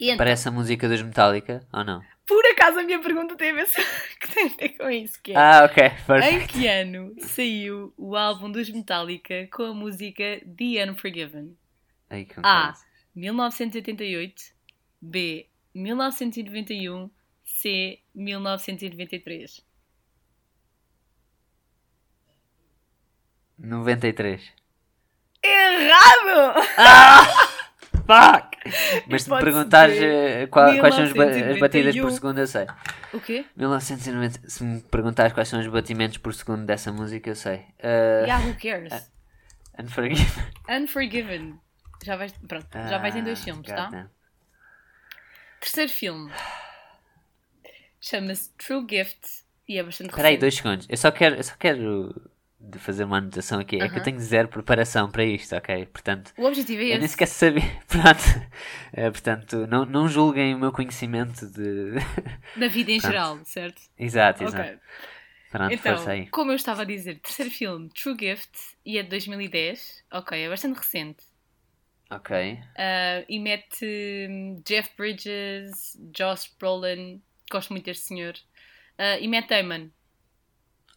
E 0.00 0.06
então, 0.06 0.16
Parece 0.18 0.48
a 0.48 0.50
música 0.50 0.88
dos 0.88 1.02
Metallica, 1.02 1.66
ou 1.72 1.84
não? 1.84 2.02
por 2.26 2.44
acaso 2.46 2.78
a 2.78 2.82
minha 2.84 3.00
pergunta 3.00 3.36
tem 3.36 3.50
a 3.50 3.54
ver, 3.54 3.66
que 4.20 4.28
tem 4.34 4.46
a 4.46 4.48
ver 4.48 4.68
com 4.70 4.88
isso, 4.90 5.20
que 5.22 5.32
é 5.32 5.36
Ah, 5.36 5.64
ok, 5.64 5.84
em 5.86 5.90
perfeito. 6.06 6.48
que 6.52 6.66
ano 6.66 7.14
saiu 7.18 7.92
o 7.98 8.16
álbum 8.16 8.50
dos 8.50 8.68
Metallica 8.70 9.46
com 9.52 9.64
a 9.64 9.74
música 9.74 10.40
The 10.56 10.90
Unforgiven? 10.90 11.56
Ah. 12.42 12.72
coisa. 12.72 12.84
1988, 13.14 14.42
B. 15.02 15.46
1991, 15.74 17.10
C. 17.44 17.98
1993. 18.14 19.64
93. 23.60 24.42
Errado! 25.42 26.54
Fuck! 28.06 28.50
Mas 29.08 29.22
se 29.22 29.30
me 29.30 29.38
perguntares 29.40 29.96
eh, 30.00 30.46
qual- 30.48 30.76
quais 30.78 30.94
são 30.94 31.04
as, 31.04 31.12
ba- 31.12 31.24
as 31.24 31.36
1991. 31.36 31.60
batidas 31.60 31.96
por 31.96 32.12
segundo, 32.12 32.38
eu 32.40 32.46
sei. 32.46 32.66
O 33.12 33.20
quê? 33.20 33.44
1990, 33.56 34.48
se 34.48 34.62
me 34.64 34.80
perguntares 34.82 35.32
quais 35.32 35.48
são 35.48 35.60
os 35.60 35.66
batimentos 35.66 36.18
por 36.18 36.34
segundo 36.34 36.64
dessa 36.66 36.92
música, 36.92 37.30
eu 37.30 37.34
sei. 37.36 37.58
Uh, 37.78 38.24
Yeah, 38.26 38.44
who 38.46 38.54
cares? 38.60 39.10
Unforgiven. 39.78 40.44
Unforgiven. 40.68 41.60
Já 42.04 42.16
vais, 42.16 42.32
pronto, 42.46 42.66
já 42.72 42.98
vais 42.98 43.14
em 43.16 43.22
dois 43.22 43.40
Ah, 43.40 43.44
filmes, 43.44 43.66
tá? 43.66 43.84
goddamn. 43.84 44.08
Terceiro 45.60 45.92
filme. 45.92 46.32
Chama-se 48.00 48.50
True 48.56 48.86
Gift 48.88 49.20
e 49.68 49.78
é 49.78 49.82
bastante 49.82 50.08
Espera 50.10 50.28
aí, 50.28 50.34
recente. 50.34 50.40
dois 50.40 50.54
segundos. 50.54 50.86
Eu 50.88 50.96
só 50.96 51.10
quero, 51.10 51.36
eu 51.36 51.42
só 51.42 51.54
quero 51.58 52.29
de 52.60 52.78
fazer 52.78 53.04
uma 53.04 53.18
anotação 53.18 53.58
aqui. 53.60 53.76
É 53.80 53.88
que 53.88 53.98
eu 53.98 54.02
tenho 54.02 54.20
zero 54.20 54.48
preparação 54.48 55.10
para 55.10 55.24
isto, 55.24 55.56
ok? 55.56 55.86
Portanto, 55.86 56.34
O 56.36 56.44
objetivo 56.44 56.82
é 56.82 56.86
eu 56.92 56.98
nem 56.98 57.06
esse. 57.06 57.08
sequer 57.08 57.26
sabia. 57.26 57.62
Pronto. 57.88 58.22
Eh, 58.92 59.10
portanto, 59.10 59.66
não, 59.66 59.84
não 59.86 60.08
julguem 60.08 60.54
o 60.54 60.58
meu 60.58 60.72
conhecimento 60.72 61.46
de. 61.46 61.94
Da 62.54 62.68
vida 62.68 62.92
em 62.92 63.00
Pronto. 63.00 63.12
geral, 63.12 63.44
certo? 63.44 63.80
exato, 63.98 64.42
exato. 64.44 64.72
Ok. 64.72 64.78
Pronto, 65.50 65.72
Então, 65.72 66.26
como 66.30 66.52
eu 66.52 66.56
estava 66.56 66.82
a 66.82 66.84
dizer, 66.84 67.20
terceiro 67.20 67.50
filme, 67.50 67.88
True 67.90 68.16
Gift, 68.18 68.52
e 68.84 68.98
é 68.98 69.02
de 69.02 69.08
2010. 69.10 70.04
Ok, 70.12 70.38
é 70.40 70.48
bastante 70.48 70.78
recente. 70.78 71.24
Ok. 72.10 72.30
Ah, 72.76 73.24
e 73.28 73.38
mete 73.38 73.84
hum, 74.28 74.62
Jeff 74.64 74.90
Bridges, 74.96 75.96
Josh 76.12 76.50
Brolin, 76.58 77.22
gosto 77.50 77.70
muito 77.72 77.84
deste 77.86 78.06
senhor, 78.06 78.34
ah, 78.98 79.18
e 79.18 79.28
Matt 79.28 79.48
Damon. 79.48 79.90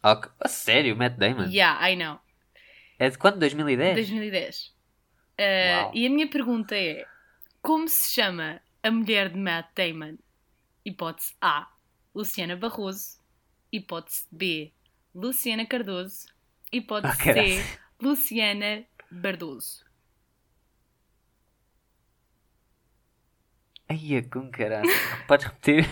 Ok. 0.04 0.30
A 0.38 0.48
sério, 0.48 0.94
Matt 0.94 1.16
Damon? 1.16 1.46
Yeah, 1.46 1.90
I 1.90 1.96
know. 1.96 2.20
É 2.98 3.08
de 3.08 3.16
quando? 3.16 3.38
2010? 3.38 3.94
2010. 3.94 4.74
Ah, 5.38 5.84
Uau. 5.84 5.92
e 5.94 6.06
a 6.06 6.10
minha 6.10 6.28
pergunta 6.28 6.76
é: 6.76 7.06
como 7.62 7.88
se 7.88 8.12
chama 8.12 8.60
a 8.82 8.90
mulher 8.90 9.30
de 9.30 9.38
Matt 9.38 9.70
Damon? 9.74 10.18
Hipótese 10.84 11.34
A: 11.40 11.70
Luciana 12.14 12.54
Barroso. 12.54 13.18
Hipótese 13.72 14.26
B: 14.30 14.74
Luciana 15.14 15.64
Cardoso. 15.64 16.26
Hipótese 16.70 17.16
caralho. 17.24 17.62
C: 17.62 17.78
Luciana 17.98 18.84
Bardoso. 19.10 19.86
Ai, 23.88 24.16
é 24.16 24.22
com 24.22 24.50
caralho. 24.50 24.90
Podes 25.26 25.46
repetir? 25.46 25.86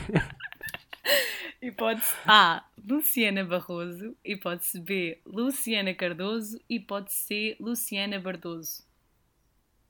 Hipótese 1.62 2.14
A: 2.26 2.62
Luciana 2.86 3.44
Barroso. 3.44 4.14
Hipótese 4.24 4.80
B: 4.80 5.20
Luciana 5.24 5.94
Cardoso. 5.94 6.58
Hipótese 6.68 7.16
C: 7.26 7.56
Luciana 7.60 8.18
Bardoso. 8.18 8.84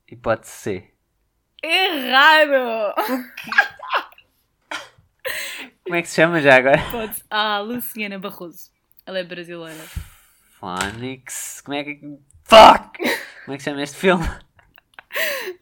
Hipótese 0.08 0.52
C. 0.52 0.94
Errado! 1.62 2.94
Como 5.84 5.96
é 5.96 6.02
que 6.02 6.08
se 6.08 6.16
chama 6.16 6.40
já 6.40 6.56
agora? 6.56 6.80
Hipótese 6.80 7.24
A: 7.30 7.58
Luciana 7.60 8.18
Barroso. 8.18 8.70
Ela 9.06 9.20
é 9.20 9.24
brasileira. 9.24 9.84
Phonics. 10.58 11.60
Como 11.62 11.76
é 11.76 11.84
que. 11.84 12.00
Fuck! 12.44 12.98
Como 13.44 13.54
é 13.54 13.56
que 13.56 13.62
se 13.62 13.70
chama 13.70 13.82
este 13.82 13.96
filme? 13.96 14.24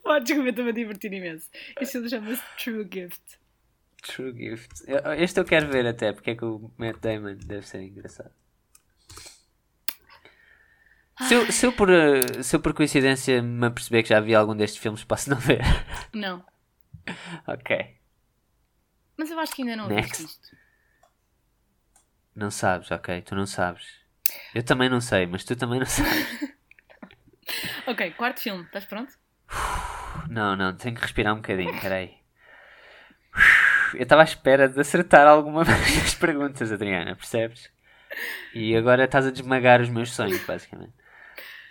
Pode 0.03 0.25
desculpa, 0.25 0.49
eu 0.49 0.51
estou-me 0.51 0.71
a 0.71 0.75
divertir 0.75 1.13
imenso. 1.13 1.49
Este 1.81 1.93
filme 1.93 2.09
chama-se 2.09 2.43
True 2.59 2.89
Gift. 2.91 3.40
True 4.03 4.33
Gift. 4.33 4.83
Este 5.19 5.41
eu 5.41 5.45
quero 5.45 5.69
ver 5.71 5.87
até, 5.87 6.13
porque 6.13 6.31
é 6.31 6.35
que 6.37 6.45
o 6.45 6.71
Matt 6.79 6.99
Damon 7.01 7.35
deve 7.37 7.67
ser 7.67 7.81
engraçado. 7.83 8.33
Se 11.29 11.35
eu, 11.35 11.53
se, 11.53 11.67
eu 11.67 11.73
por, 11.73 11.91
eh, 11.91 12.43
se 12.43 12.57
eu 12.57 12.61
por 12.61 12.73
coincidência 12.73 13.43
me 13.43 13.67
aperceber 13.67 14.03
que 14.03 14.09
já 14.09 14.21
vi 14.21 14.35
algum 14.35 14.57
destes 14.57 14.81
filmes, 14.81 15.05
posso 15.05 15.29
não 15.29 15.37
ver. 15.37 15.61
Não. 16.15 16.43
ok. 17.47 17.99
Mas 19.19 19.31
eu 19.31 19.39
acho 19.39 19.55
que 19.55 19.61
ainda 19.63 19.77
não 19.77 19.87
Next. 19.87 20.23
viste 20.23 20.33
isto. 20.33 20.57
Não 22.35 22.51
sabes, 22.51 22.91
ok. 22.91 23.21
Tu 23.21 23.35
não 23.35 23.45
sabes. 23.45 23.87
Eu 24.55 24.63
também 24.63 24.89
não 24.89 25.01
sei, 25.01 25.27
mas 25.27 25.45
tu 25.45 25.55
também 25.55 25.79
não 25.79 25.85
sabes. 25.87 26.55
Ok, 27.87 28.13
quarto 28.13 28.41
filme. 28.41 28.65
Estás 28.65 28.87
pronto? 28.87 29.13
Não, 30.29 30.57
não, 30.57 30.75
tenho 30.75 30.95
que 30.95 31.03
respirar 31.03 31.35
um 31.35 31.37
bocadinho, 31.37 31.79
peraí. 31.83 32.17
Eu 33.95 34.03
estava 34.03 34.23
à 34.23 34.25
espera 34.25 34.69
de 34.69 34.81
acertar 34.81 35.27
alguma 35.27 35.65
das 35.65 36.15
perguntas, 36.15 36.71
Adriana, 36.73 37.15
percebes? 37.17 37.71
E 38.55 38.77
agora 38.77 39.05
estás 39.05 39.27
a 39.27 39.31
desmagar 39.31 39.81
os 39.81 39.89
meus 39.89 40.13
sonhos, 40.13 40.41
basicamente. 40.45 40.93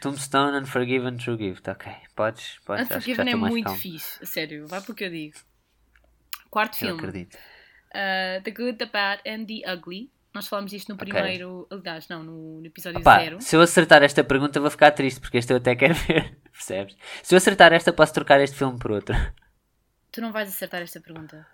Tombstone, 0.01 0.57
Unforgiven, 0.57 1.17
True 1.17 1.37
Gift. 1.37 1.69
Ok, 1.69 1.91
podes, 2.15 2.57
podes. 2.65 2.85
Unforgiven 2.85 3.29
é 3.29 3.35
muito 3.35 3.65
calmo. 3.65 3.79
fixe. 3.79 4.23
A 4.23 4.25
sério, 4.25 4.65
vai 4.67 4.81
porque 4.81 5.03
eu 5.05 5.09
digo. 5.09 5.35
Quarto 6.49 6.75
Eu 6.75 6.79
filme. 6.79 6.99
acredito. 6.99 7.35
Uh, 7.35 8.41
the 8.43 8.51
Good, 8.51 8.77
The 8.77 8.85
Bad 8.85 9.21
and 9.27 9.45
The 9.45 9.73
Ugly. 9.73 10.09
Nós 10.33 10.47
falámos 10.47 10.71
disto 10.71 10.89
no 10.89 10.95
Ok. 10.95 11.09
primeiro. 11.11 11.67
Aliás, 11.71 12.07
não, 12.07 12.23
no, 12.23 12.61
no 12.61 12.65
episódio 12.65 12.99
Opa, 13.01 13.19
zero. 13.19 13.41
se 13.41 13.55
eu 13.55 13.61
acertar 13.61 14.01
esta 14.03 14.23
pergunta 14.23 14.59
vou 14.59 14.69
ficar 14.69 14.91
triste, 14.91 15.19
porque 15.19 15.37
este 15.39 15.51
eu 15.51 15.57
até 15.57 15.75
quero 15.75 15.95
ver, 16.07 16.37
percebes? 16.51 16.95
Se 17.23 17.33
eu 17.35 17.37
acertar 17.37 17.73
esta, 17.73 17.91
posso 17.91 18.13
trocar 18.13 18.39
este 18.39 18.55
filme 18.55 18.77
por 18.79 18.91
outro. 18.91 19.15
Tu 20.11 20.21
não 20.21 20.31
vais 20.31 20.47
acertar 20.47 20.81
esta 20.81 20.99
pergunta. 21.01 21.45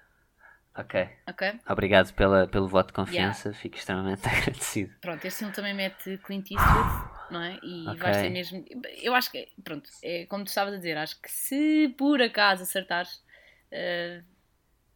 Ok, 0.78 1.10
Ok? 1.30 1.60
obrigado 1.70 2.14
pela, 2.14 2.48
pelo 2.48 2.68
voto 2.68 2.88
de 2.88 2.94
confiança, 2.94 3.54
fico 3.54 3.78
extremamente 3.78 4.28
agradecido. 4.28 4.94
Pronto, 5.00 5.24
este 5.26 5.40
filme 5.40 5.54
também 5.54 5.74
mete 5.74 6.18
Clint 6.18 6.52
Eastwood, 6.52 7.32
não 7.32 7.42
é? 7.42 7.58
E 7.64 7.88
Ok. 7.92 8.00
vai 8.00 8.14
ser 8.14 8.30
mesmo. 8.30 8.66
Eu 9.02 9.16
acho 9.16 9.32
que, 9.32 9.48
pronto, 9.64 9.90
é 10.04 10.26
como 10.26 10.44
tu 10.44 10.48
estavas 10.48 10.74
a 10.74 10.78
dizer, 10.78 10.98
acho 10.98 11.20
que 11.22 11.32
se 11.32 11.90
por 11.98 12.22
acaso 12.22 12.64
acertares, 12.64 13.24
uh, 13.72 14.24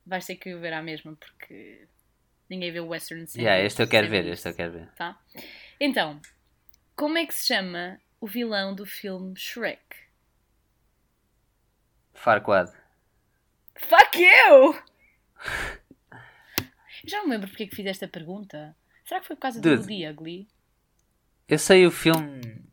vais 0.05 0.25
ter 0.25 0.35
que 0.35 0.53
ver 0.55 0.73
à 0.73 0.81
mesma, 0.81 1.15
porque 1.15 1.87
ninguém 2.49 2.71
vê 2.71 2.81
o 2.81 2.87
Western 2.87 3.25
sem 3.25 3.43
Yeah, 3.43 3.63
este 3.63 3.81
eu 3.81 3.87
quero 3.87 4.09
ver, 4.09 4.25
este 4.25 4.49
eu 4.49 4.53
quero 4.53 4.73
ver. 4.73 4.89
Tá? 4.95 5.17
Então, 5.79 6.19
como 6.95 7.17
é 7.17 7.25
que 7.25 7.33
se 7.33 7.47
chama 7.47 8.01
o 8.19 8.27
vilão 8.27 8.75
do 8.75 8.85
filme 8.85 9.33
Shrek? 9.37 9.81
Farquad. 12.13 12.69
Fuck 13.77 14.19
you! 14.19 14.88
Eu 17.03 17.09
já 17.09 17.23
me 17.23 17.29
lembro 17.29 17.47
porque 17.47 17.63
é 17.63 17.67
que 17.67 17.75
fiz 17.75 17.85
esta 17.85 18.07
pergunta. 18.07 18.75
Será 19.05 19.21
que 19.21 19.27
foi 19.27 19.35
por 19.35 19.41
causa 19.43 19.61
do. 19.61 19.85
The 19.85 20.11
Ugly? 20.11 20.47
Eu 21.47 21.57
sei 21.57 21.87
o 21.87 21.91
filme 21.91 22.63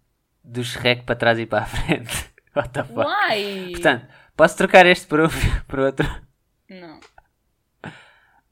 do 0.42 0.62
Shrek 0.62 1.04
para 1.04 1.16
trás 1.16 1.38
e 1.38 1.46
para 1.46 1.62
a 1.62 1.66
frente. 1.66 2.30
What 2.54 2.70
the 2.70 2.85
fuck? 2.85 3.06
Why? 3.08 3.73
Portanto, 3.73 4.06
posso 4.37 4.56
trocar 4.56 4.87
este 4.87 5.06
por, 5.06 5.20
um, 5.20 5.28
por 5.68 5.78
outro? 5.78 6.06
Não. 6.68 7.00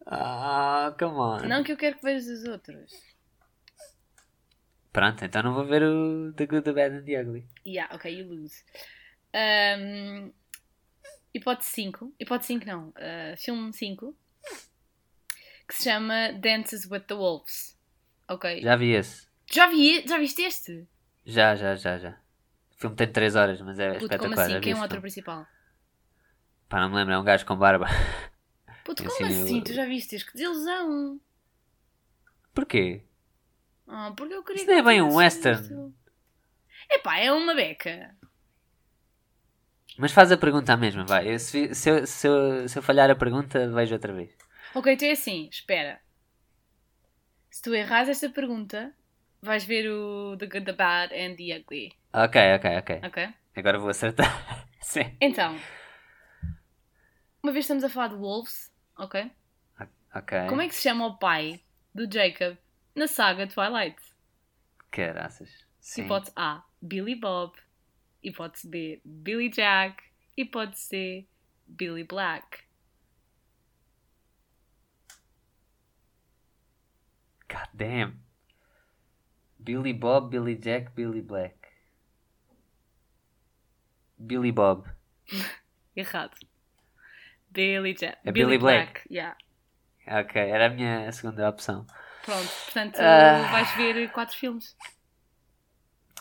Ah, 0.07 0.95
come 0.99 1.17
on. 1.17 1.41
Não 1.49 1.65
que 1.65 1.73
eu 1.73 1.77
quero 1.77 1.97
que 1.97 2.05
vejas 2.05 2.27
os 2.27 2.45
outros. 2.45 2.93
Pronto, 4.93 5.25
então 5.25 5.43
não 5.43 5.55
vou 5.55 5.65
ver 5.65 5.83
o 5.83 6.33
The 6.35 6.47
Good, 6.47 6.63
The 6.63 6.73
Bad 6.73 6.97
and 6.97 7.05
The 7.05 7.21
Ugly. 7.21 7.49
Yeah, 7.67 7.95
ok, 7.95 8.13
you 8.13 8.29
lose. 8.29 8.63
Um, 9.35 10.33
hipótese 11.35 11.71
5. 11.73 12.15
Hipótese 12.21 12.47
5 12.55 12.67
não. 12.67 12.89
uh, 12.91 13.37
filme 13.37 13.73
5. 13.73 14.17
Que 15.67 15.75
se 15.75 15.85
chama 15.85 16.33
Dances 16.35 16.87
with 16.91 17.01
the 17.07 17.15
Wolves. 17.15 17.79
Ok. 18.29 18.61
Já, 18.63 18.71
Já 18.71 18.77
vi 18.77 18.93
esse. 18.93 19.27
vi, 19.71 20.07
já 20.07 20.19
viste 20.19 20.43
este? 20.43 20.87
Já, 21.25 21.55
já, 21.57 21.75
já, 21.75 21.99
já. 21.99 22.11
O 22.73 22.77
filme 22.77 22.97
tem 22.97 23.11
3 23.11 23.35
horas, 23.37 23.61
mas 23.63 23.79
é 23.79 23.95
Puto, 23.95 24.01
como 24.01 24.13
espetacular. 24.13 24.43
assim? 24.45 24.53
já 24.53 24.59
vi 24.59 24.65
Quem 24.65 24.73
é 24.73 24.77
o 24.77 24.83
ator 24.83 25.01
principal? 25.01 25.47
Pá, 26.69 26.81
não 26.81 26.91
me 26.91 26.97
lembro, 26.97 27.15
é 27.15 27.19
um 27.19 27.25
gajo 27.25 27.47
com 27.47 27.57
barba. 27.57 27.87
Puto, 28.85 29.03
Eu 29.03 29.11
como 29.11 29.27
sim, 29.31 29.35
eu- 29.39 29.45
assim? 29.45 29.61
Tu 29.63 29.73
já 29.73 29.87
viste 29.87 30.15
este? 30.17 30.27
Que 30.31 30.35
desilusão! 30.39 31.19
Porquê? 32.55 33.03
Ah, 33.87 34.13
porque 34.17 34.35
eu 34.35 34.43
queria 34.43 34.63
Isso 34.63 34.71
não 34.71 34.79
é 34.79 34.83
bem 34.83 35.03
um 35.03 35.15
western. 35.15 35.59
visto. 35.61 35.95
Epá, 36.91 37.19
é 37.19 37.33
uma 37.33 37.55
beca. 37.55 38.15
Mas 39.99 40.13
faz 40.13 40.31
a 40.33 40.37
pergunta 40.37 40.73
à 40.73 40.77
mesma, 40.77 41.05
vai. 41.05 41.33
Eu- 41.33 41.39
se, 41.39 41.75
se 41.75 41.89
eu, 41.91 42.07
se, 42.07 42.27
eu, 42.27 42.69
se 42.69 42.79
eu 42.79 42.83
falhar 42.83 43.11
a 43.11 43.15
pergunta, 43.15 43.69
vejo 43.71 43.95
outra 43.95 44.13
vez. 44.13 44.31
Ok, 44.75 44.93
então 44.93 45.09
é 45.09 45.13
assim, 45.13 45.49
espera. 45.51 46.01
Se 47.51 47.63
tu 47.63 47.73
erras 47.75 48.09
esta 48.09 48.29
pergunta, 48.29 48.93
vais 49.41 49.65
ver 49.65 49.89
o 49.89 50.37
The 50.37 50.47
Good, 50.47 50.65
The 50.65 50.73
Bad 50.73 51.15
and 51.15 51.37
The 51.37 51.59
Ugly. 51.59 51.93
Ok, 52.13 52.55
ok, 52.57 52.79
ok. 52.79 53.01
Ok? 53.09 53.35
Agora 53.57 53.79
vou 53.79 53.89
acertar. 53.89 54.29
Sim. 54.83 55.17
Então, 55.21 55.57
uma 57.43 57.53
vez 57.53 57.65
estamos 57.65 57.85
a 57.85 57.89
falar 57.89 58.09
de 58.09 58.17
Wolves, 58.17 58.73
ok? 58.99 59.31
Ok. 60.15 60.47
Como 60.49 60.63
é 60.63 60.69
que 60.69 60.75
se 60.75 60.83
chama 60.83 61.07
o 61.07 61.19
pai 61.19 61.61
do 61.95 62.11
Jacob 62.13 62.57
na 62.95 63.07
saga 63.07 63.47
Twilight? 63.47 64.01
Caraças. 64.91 65.51
Sim. 65.81 66.05
Hipótese 66.05 66.33
A, 66.37 66.63
Billy 66.81 67.15
Bob. 67.15 67.53
Hipótese 68.25 68.69
B, 68.69 69.01
Billy 69.05 69.51
Jack. 69.51 70.03
Hipótese 70.37 70.79
C, 70.89 71.29
Billy 71.67 72.03
Black. 72.05 72.65
God 77.49 77.69
damn. 77.77 78.21
Billy 79.63 79.93
Bob, 79.93 80.31
Billy 80.31 80.57
Jack, 80.57 80.95
Billy 80.95 81.21
Black. 81.21 81.55
Billy 84.19 84.51
Bob. 84.51 84.87
Errado. 85.97 86.35
Billy 87.53 87.95
Jack. 87.95 88.19
É 88.25 88.33
Billy 88.33 88.59
Black. 88.59 89.03
Yeah. 89.09 89.37
Ok, 90.07 90.37
era 90.41 90.67
a 90.67 90.71
minha 90.71 91.11
segunda 91.13 91.49
opção. 91.49 91.87
Pronto, 92.25 92.49
portanto, 92.65 92.99
Ah. 93.01 93.51
vais 93.53 93.71
ver 93.77 94.11
quatro 94.13 94.37
filmes. 94.37 94.77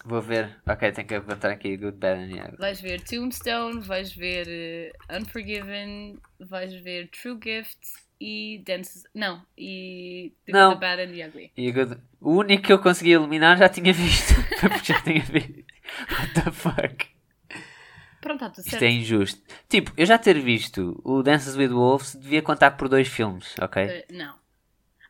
Vou 0.06 0.22
ver. 0.22 0.58
Ok, 0.68 0.92
tenho 0.92 1.08
que 1.08 1.16
apontar 1.16 1.52
aqui 1.52 1.78
Good, 1.78 1.98
Bad 1.98 2.20
and 2.20 2.44
Ugly. 2.46 2.58
Vais 2.58 2.82
ver 2.82 3.02
Tombstone, 3.02 3.80
vais 3.82 4.14
ver 4.14 4.46
eh, 4.50 4.92
Unforgiven, 5.18 6.20
vais 6.40 6.74
ver 6.82 7.10
True 7.10 7.40
Gift 7.42 7.78
e 8.20 8.62
Dances. 8.66 9.04
Não, 9.16 9.46
e 9.58 10.34
The 10.46 10.52
Não. 10.52 10.70
Good, 10.72 10.80
The 10.82 10.88
Bad 10.88 11.02
and 11.04 11.16
The 11.16 11.28
Ugly. 11.28 11.52
E 11.56 11.72
Good- 11.72 11.98
O 12.20 12.32
único 12.38 12.64
que 12.64 12.74
eu 12.74 12.80
consegui 12.80 13.12
eliminar 13.14 13.58
já 13.58 13.70
tinha 13.70 13.94
visto. 13.94 14.34
Já 14.84 15.02
tinha 15.02 15.22
visto. 15.22 15.64
What 16.10 16.34
the 16.36 16.52
fuck? 16.52 17.06
Pronto, 18.22 18.36
está 18.46 18.50
tudo 18.50 18.60
Isto 18.62 18.70
certo. 18.72 18.84
é 18.84 18.90
injusto. 18.90 19.42
Tipo, 19.68 19.92
eu 19.98 20.06
já 20.06 20.18
ter 20.18 20.40
visto 20.40 21.00
o 21.04 21.22
Dances 21.22 21.56
with 21.58 21.68
Wolves 21.70 22.16
devia 22.16 22.42
contar 22.42 22.72
por 22.72 22.88
dois 22.88 23.08
filmes, 23.10 23.54
ok? 23.60 23.84
Eh, 23.84 24.06
não. 24.12 24.36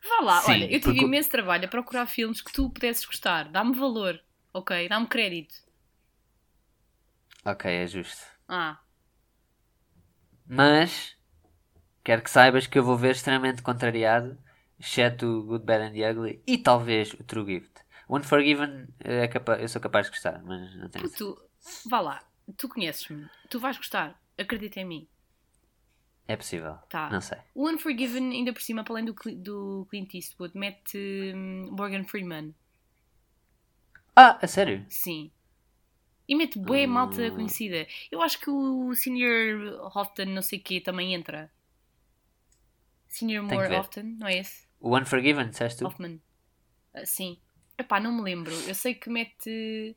Vá 0.10 0.26
lá, 0.26 0.42
Sim, 0.42 0.52
olha, 0.54 0.64
eu 0.66 0.70
tive 0.80 0.82
porque- 0.86 1.06
imenso 1.06 1.30
trabalho 1.30 1.66
a 1.66 1.68
procurar 1.68 2.06
filmes 2.08 2.42
que 2.42 2.52
tu 2.52 2.70
pudesses 2.72 3.06
gostar. 3.06 3.48
Dá-me 3.50 3.76
valor, 3.76 4.20
ok? 4.54 4.88
Dá-me 4.90 5.08
crédito. 5.08 5.56
Ok, 7.46 7.66
é 7.72 7.88
justo. 7.88 8.22
Ah, 8.48 8.82
Mas 10.46 11.16
quero 12.04 12.22
que 12.24 12.30
saibas 12.30 12.68
que 12.68 12.78
eu 12.80 12.84
vou 12.84 12.98
ver 12.98 13.12
extremamente 13.12 13.62
contrariado, 13.62 14.38
exceto 14.80 15.26
o 15.26 15.44
Good, 15.44 15.66
Bad 15.66 15.84
and 15.86 15.94
the 15.94 16.12
Ugly 16.12 16.44
e 16.48 16.58
talvez 16.58 17.14
o 17.14 17.24
True 17.24 17.46
Gift. 17.46 17.82
O 18.08 18.18
Unforgiven 18.18 18.88
é 19.00 19.28
capa 19.28 19.56
eu 19.58 19.68
sou 19.70 19.82
capaz 19.82 20.08
de 20.08 20.12
gostar, 20.12 20.44
mas 20.44 20.76
não 20.76 20.90
tenho 20.90 21.10
tu, 21.10 21.38
vá 21.90 22.00
lá, 22.02 22.24
tu 22.58 22.68
conheces-me, 22.70 23.30
tu 23.50 23.60
vais 23.60 23.78
gostar, 23.78 24.22
acredita 24.38 24.80
em 24.80 24.86
mim. 24.86 25.08
É 26.28 26.36
possível. 26.38 26.78
Tá. 26.90 27.10
Não 27.10 27.20
sei. 27.22 27.38
O 27.54 27.70
Unforgiven, 27.70 28.32
ainda 28.32 28.54
por 28.54 28.62
cima, 28.62 28.84
para 28.84 28.94
além 28.94 29.06
do, 29.06 29.14
do 29.36 29.86
Clint 29.90 30.14
Eastwood, 30.14 30.58
mete 30.58 30.98
hum, 31.36 31.70
Morgan 31.72 32.06
Freeman. 32.06 32.56
Ah, 34.16 34.40
a 34.42 34.48
sério? 34.48 34.86
Sim. 34.90 35.32
E 36.28 36.36
mete 36.36 36.58
bué 36.60 36.86
Hum. 36.86 36.92
malta 36.98 37.32
conhecida. 37.32 37.88
Eu 38.12 38.22
acho 38.22 38.40
que 38.40 38.50
o 38.50 38.94
Senior 38.96 39.92
Houghton, 39.96 40.26
não 40.26 40.42
sei 40.42 40.60
o 40.60 40.64
quê, 40.64 40.82
também 40.82 41.14
entra. 41.14 41.52
Senior 43.08 43.44
Tem 43.48 43.62
que 43.62 43.70
Moore. 43.70 43.76
Houghton, 43.76 44.04
não 44.20 44.28
é 44.28 44.40
esse? 44.40 44.68
O 44.80 44.98
Unforgiven, 44.98 45.50
disseste 45.50 45.80
tu? 45.80 45.86
Hoffman. 45.88 46.20
Ah, 46.94 47.06
sim. 47.06 47.40
Epá, 47.78 48.00
não 48.00 48.12
me 48.14 48.22
lembro. 48.22 48.52
Eu 48.68 48.76
sei 48.76 48.96
que 48.96 49.10
mete 49.10 49.96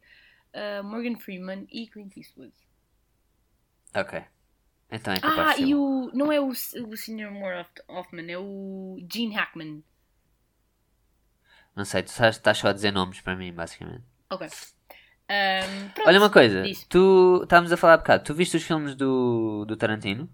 ah, 0.54 0.82
Morgan 0.82 1.16
Freeman 1.18 1.66
e 1.70 1.88
Clint 1.88 2.16
Eastwood. 2.16 2.54
Ok. 3.94 4.24
Então 4.90 5.14
é 5.14 5.20
capaz 5.20 5.58
Ah, 5.58 5.60
e 5.60 5.74
o. 5.74 6.10
Não 6.14 6.30
é 6.32 6.40
o, 6.40 6.48
o 6.48 6.96
Senior 6.96 7.32
Moore 7.32 7.60
Hoff- 7.60 7.82
Hoffman, 7.88 8.30
é 8.30 8.38
o 8.38 8.98
Gene 9.12 9.34
Hackman. 9.34 9.82
Não 11.76 11.84
sei, 11.84 12.02
tu 12.02 12.06
estás, 12.08 12.36
estás 12.36 12.58
só 12.58 12.68
a 12.68 12.72
dizer 12.72 12.90
nomes 12.90 13.20
para 13.20 13.36
mim, 13.36 13.52
basicamente. 13.52 14.02
Ok. 14.30 14.48
Pronto. 15.94 16.08
Olha 16.08 16.18
uma 16.18 16.30
coisa, 16.30 16.62
Diz. 16.62 16.84
tu 16.88 17.40
estávamos 17.42 17.70
a 17.72 17.76
falar 17.76 17.94
há 17.94 17.98
bocado, 17.98 18.24
tu 18.24 18.32
viste 18.34 18.56
os 18.56 18.62
filmes 18.62 18.94
do, 18.94 19.64
do 19.66 19.76
Tarantino? 19.76 20.28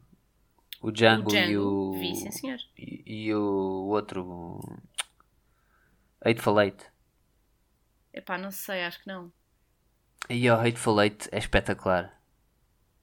O 0.83 0.90
Django, 0.90 1.28
O 1.28 1.33
Django. 1.33 1.50
e 1.50 1.57
o. 1.59 1.92
Vi, 1.92 2.14
sim, 2.16 2.31
senhor. 2.31 2.59
E, 2.76 3.02
e 3.26 3.35
o 3.35 3.40
outro. 3.88 4.22
o 4.24 4.78
Hateful 6.24 6.61
Eight. 6.61 6.85
Epá, 8.12 8.37
não 8.37 8.50
sei, 8.50 8.85
acho 8.85 9.00
que 9.00 9.07
não. 9.09 9.33
E 10.28 10.48
o 10.50 10.55
Hateful 10.55 11.00
Eight 11.02 11.28
é 11.33 11.38
espetacular. 11.38 12.20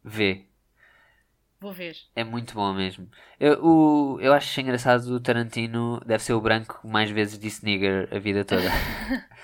Vê. 0.04 0.46
Vou 1.62 1.74
ver. 1.74 1.96
É 2.16 2.24
muito 2.24 2.54
bom 2.54 2.74
mesmo. 2.74 3.10
Eu, 3.40 3.64
o, 3.64 4.20
eu 4.22 4.34
acho 4.34 4.60
engraçado 4.60 5.06
o 5.08 5.20
Tarantino 5.20 6.00
deve 6.06 6.24
ser 6.24 6.34
o 6.34 6.42
branco 6.42 6.82
que 6.82 6.88
mais 6.88 7.10
vezes 7.10 7.40
disse 7.40 7.64
nigger 7.64 8.10
a 8.14 8.20
vida 8.20 8.44
toda. 8.44 8.70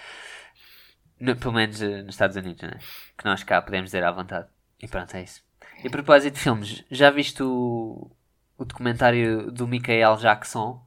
No- 1.19 1.35
pelo 1.35 1.53
menos 1.53 1.81
eh, 1.81 2.01
nos 2.03 2.15
Estados 2.15 2.35
Unidos, 2.35 2.61
né? 2.63 2.77
Que 3.17 3.25
nós 3.25 3.43
cá 3.43 3.61
podemos 3.61 3.87
dizer 3.89 4.03
à 4.03 4.11
vontade. 4.11 4.47
E 4.81 4.87
pronto, 4.87 5.15
é 5.15 5.23
isso. 5.23 5.41
E 5.83 5.87
a 5.87 5.91
propósito 5.91 6.33
de 6.35 6.39
filmes, 6.39 6.83
já 6.91 7.09
viste 7.09 7.41
o, 7.43 8.11
o 8.57 8.65
documentário 8.65 9.51
do 9.51 9.67
Michael 9.67 10.17
Jackson? 10.17 10.85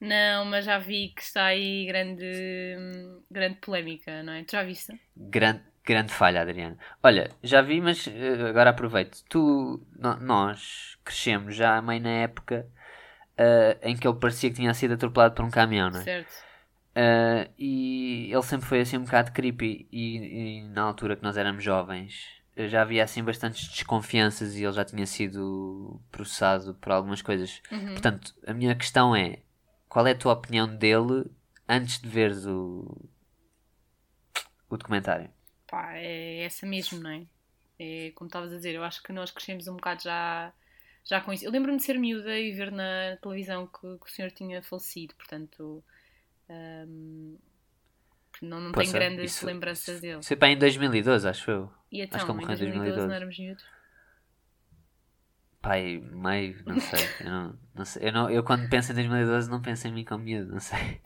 Não, 0.00 0.44
mas 0.44 0.64
já 0.64 0.78
vi 0.78 1.10
que 1.14 1.22
está 1.22 1.46
aí 1.46 1.86
grande, 1.86 2.24
hum, 2.78 3.22
grande 3.30 3.56
polémica, 3.60 4.22
não 4.22 4.32
é? 4.32 4.44
Tu 4.44 4.52
já 4.52 4.62
viste? 4.64 4.92
Grande, 5.16 5.62
grande 5.84 6.12
falha, 6.12 6.42
Adriano. 6.42 6.76
Olha, 7.02 7.30
já 7.42 7.60
vi, 7.62 7.80
mas 7.80 8.06
eh, 8.06 8.48
agora 8.48 8.70
aproveito. 8.70 9.22
Tu, 9.28 9.84
no- 9.98 10.16
nós 10.20 10.98
crescemos 11.04 11.54
já 11.54 11.80
meio 11.82 12.00
na 12.02 12.10
época 12.10 12.66
eh, 13.36 13.78
em 13.82 13.96
que 13.96 14.06
ele 14.06 14.18
parecia 14.18 14.50
que 14.50 14.56
tinha 14.56 14.72
sido 14.74 14.94
atropelado 14.94 15.34
por 15.34 15.44
um 15.44 15.50
caminhão, 15.50 15.90
não 15.90 16.00
é? 16.00 16.04
Certo. 16.04 16.32
Uh, 16.94 17.48
e 17.58 18.30
ele 18.30 18.42
sempre 18.42 18.66
foi 18.66 18.80
assim 18.82 18.98
um 18.98 19.04
bocado 19.04 19.32
creepy 19.32 19.88
e, 19.90 20.58
e 20.58 20.62
na 20.68 20.82
altura 20.82 21.16
que 21.16 21.22
nós 21.22 21.38
éramos 21.38 21.64
jovens 21.64 22.26
uh, 22.54 22.68
já 22.68 22.82
havia 22.82 23.02
assim 23.02 23.24
bastantes 23.24 23.66
desconfianças 23.68 24.54
e 24.56 24.62
ele 24.62 24.74
já 24.74 24.84
tinha 24.84 25.06
sido 25.06 26.02
processado 26.10 26.74
por 26.74 26.92
algumas 26.92 27.22
coisas. 27.22 27.62
Uhum. 27.70 27.94
Portanto, 27.94 28.34
a 28.46 28.52
minha 28.52 28.74
questão 28.74 29.16
é 29.16 29.38
qual 29.88 30.06
é 30.06 30.10
a 30.10 30.14
tua 30.14 30.34
opinião 30.34 30.66
dele 30.68 31.24
antes 31.66 31.98
de 31.98 32.06
veres 32.10 32.44
o, 32.44 33.08
o 34.68 34.76
documentário? 34.76 35.30
Pá, 35.72 35.94
é 35.96 36.42
essa 36.44 36.66
mesmo, 36.66 37.00
não 37.00 37.08
é? 37.10 37.24
É 37.78 38.10
como 38.14 38.28
estavas 38.28 38.52
a 38.52 38.56
dizer, 38.56 38.74
eu 38.74 38.84
acho 38.84 39.02
que 39.02 39.10
nós 39.10 39.30
crescemos 39.30 39.66
um 39.68 39.76
bocado 39.76 40.02
já, 40.02 40.52
já 41.02 41.18
com 41.22 41.32
isso. 41.32 41.46
Eu 41.46 41.50
lembro-me 41.50 41.78
de 41.78 41.82
ser 41.82 41.98
miúda 41.98 42.38
e 42.38 42.52
ver 42.52 42.70
na 42.70 43.16
televisão 43.22 43.66
que, 43.66 43.80
que 43.80 44.06
o 44.06 44.08
senhor 44.10 44.30
tinha 44.32 44.62
falecido, 44.62 45.14
portanto. 45.14 45.82
que 48.38 48.44
não, 48.44 48.60
não 48.60 48.72
tenho 48.72 48.84
Poça, 48.86 48.92
grandes 48.98 49.32
isso- 49.32 49.46
lembranças 49.46 49.98
dele. 50.02 50.18
Isso 50.20 50.28
foi 50.28 50.36
para 50.36 50.48
em 50.48 50.58
2012, 50.58 51.26
acho 51.26 51.50
eu. 51.50 51.72
E 51.90 51.96
que 51.96 52.02
então, 52.02 52.20
ele 52.20 52.28
morreu 52.32 52.54
em 52.54 52.58
2012 52.58 52.68
não 52.74 53.08
2012. 53.08 53.14
éramos 53.16 53.38
miúdos? 53.38 53.64
Pai, 55.62 56.02
meio, 56.10 56.62
não 56.66 56.78
sei. 56.80 57.00
Eu, 57.20 57.30
não, 57.30 57.58
não 57.74 57.84
sei. 57.86 58.08
Eu, 58.08 58.12
não, 58.12 58.30
eu 58.30 58.42
quando 58.44 58.68
penso 58.68 58.92
em 58.92 58.94
2012 58.96 59.48
não 59.50 59.62
penso 59.62 59.86
em 59.88 59.92
mim 59.92 60.04
como 60.04 60.24
miúdo, 60.24 60.52
não 60.52 60.60
sei. 60.60 61.00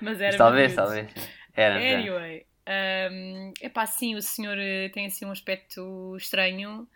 Mas 0.00 0.18
Mas 0.18 0.20
éramos 0.20 0.38
talvez, 0.38 0.72
miúdos. 0.74 0.84
talvez. 0.84 1.30
Era. 1.54 1.76
Anyway, 1.76 2.46
um, 2.70 3.52
epá, 3.60 3.86
sim, 3.86 4.14
o 4.14 4.22
senhor 4.22 4.56
eh, 4.58 4.88
tem 4.90 5.06
assim 5.06 5.24
um 5.24 5.30
aspecto 5.32 6.16
estranho 6.16 6.88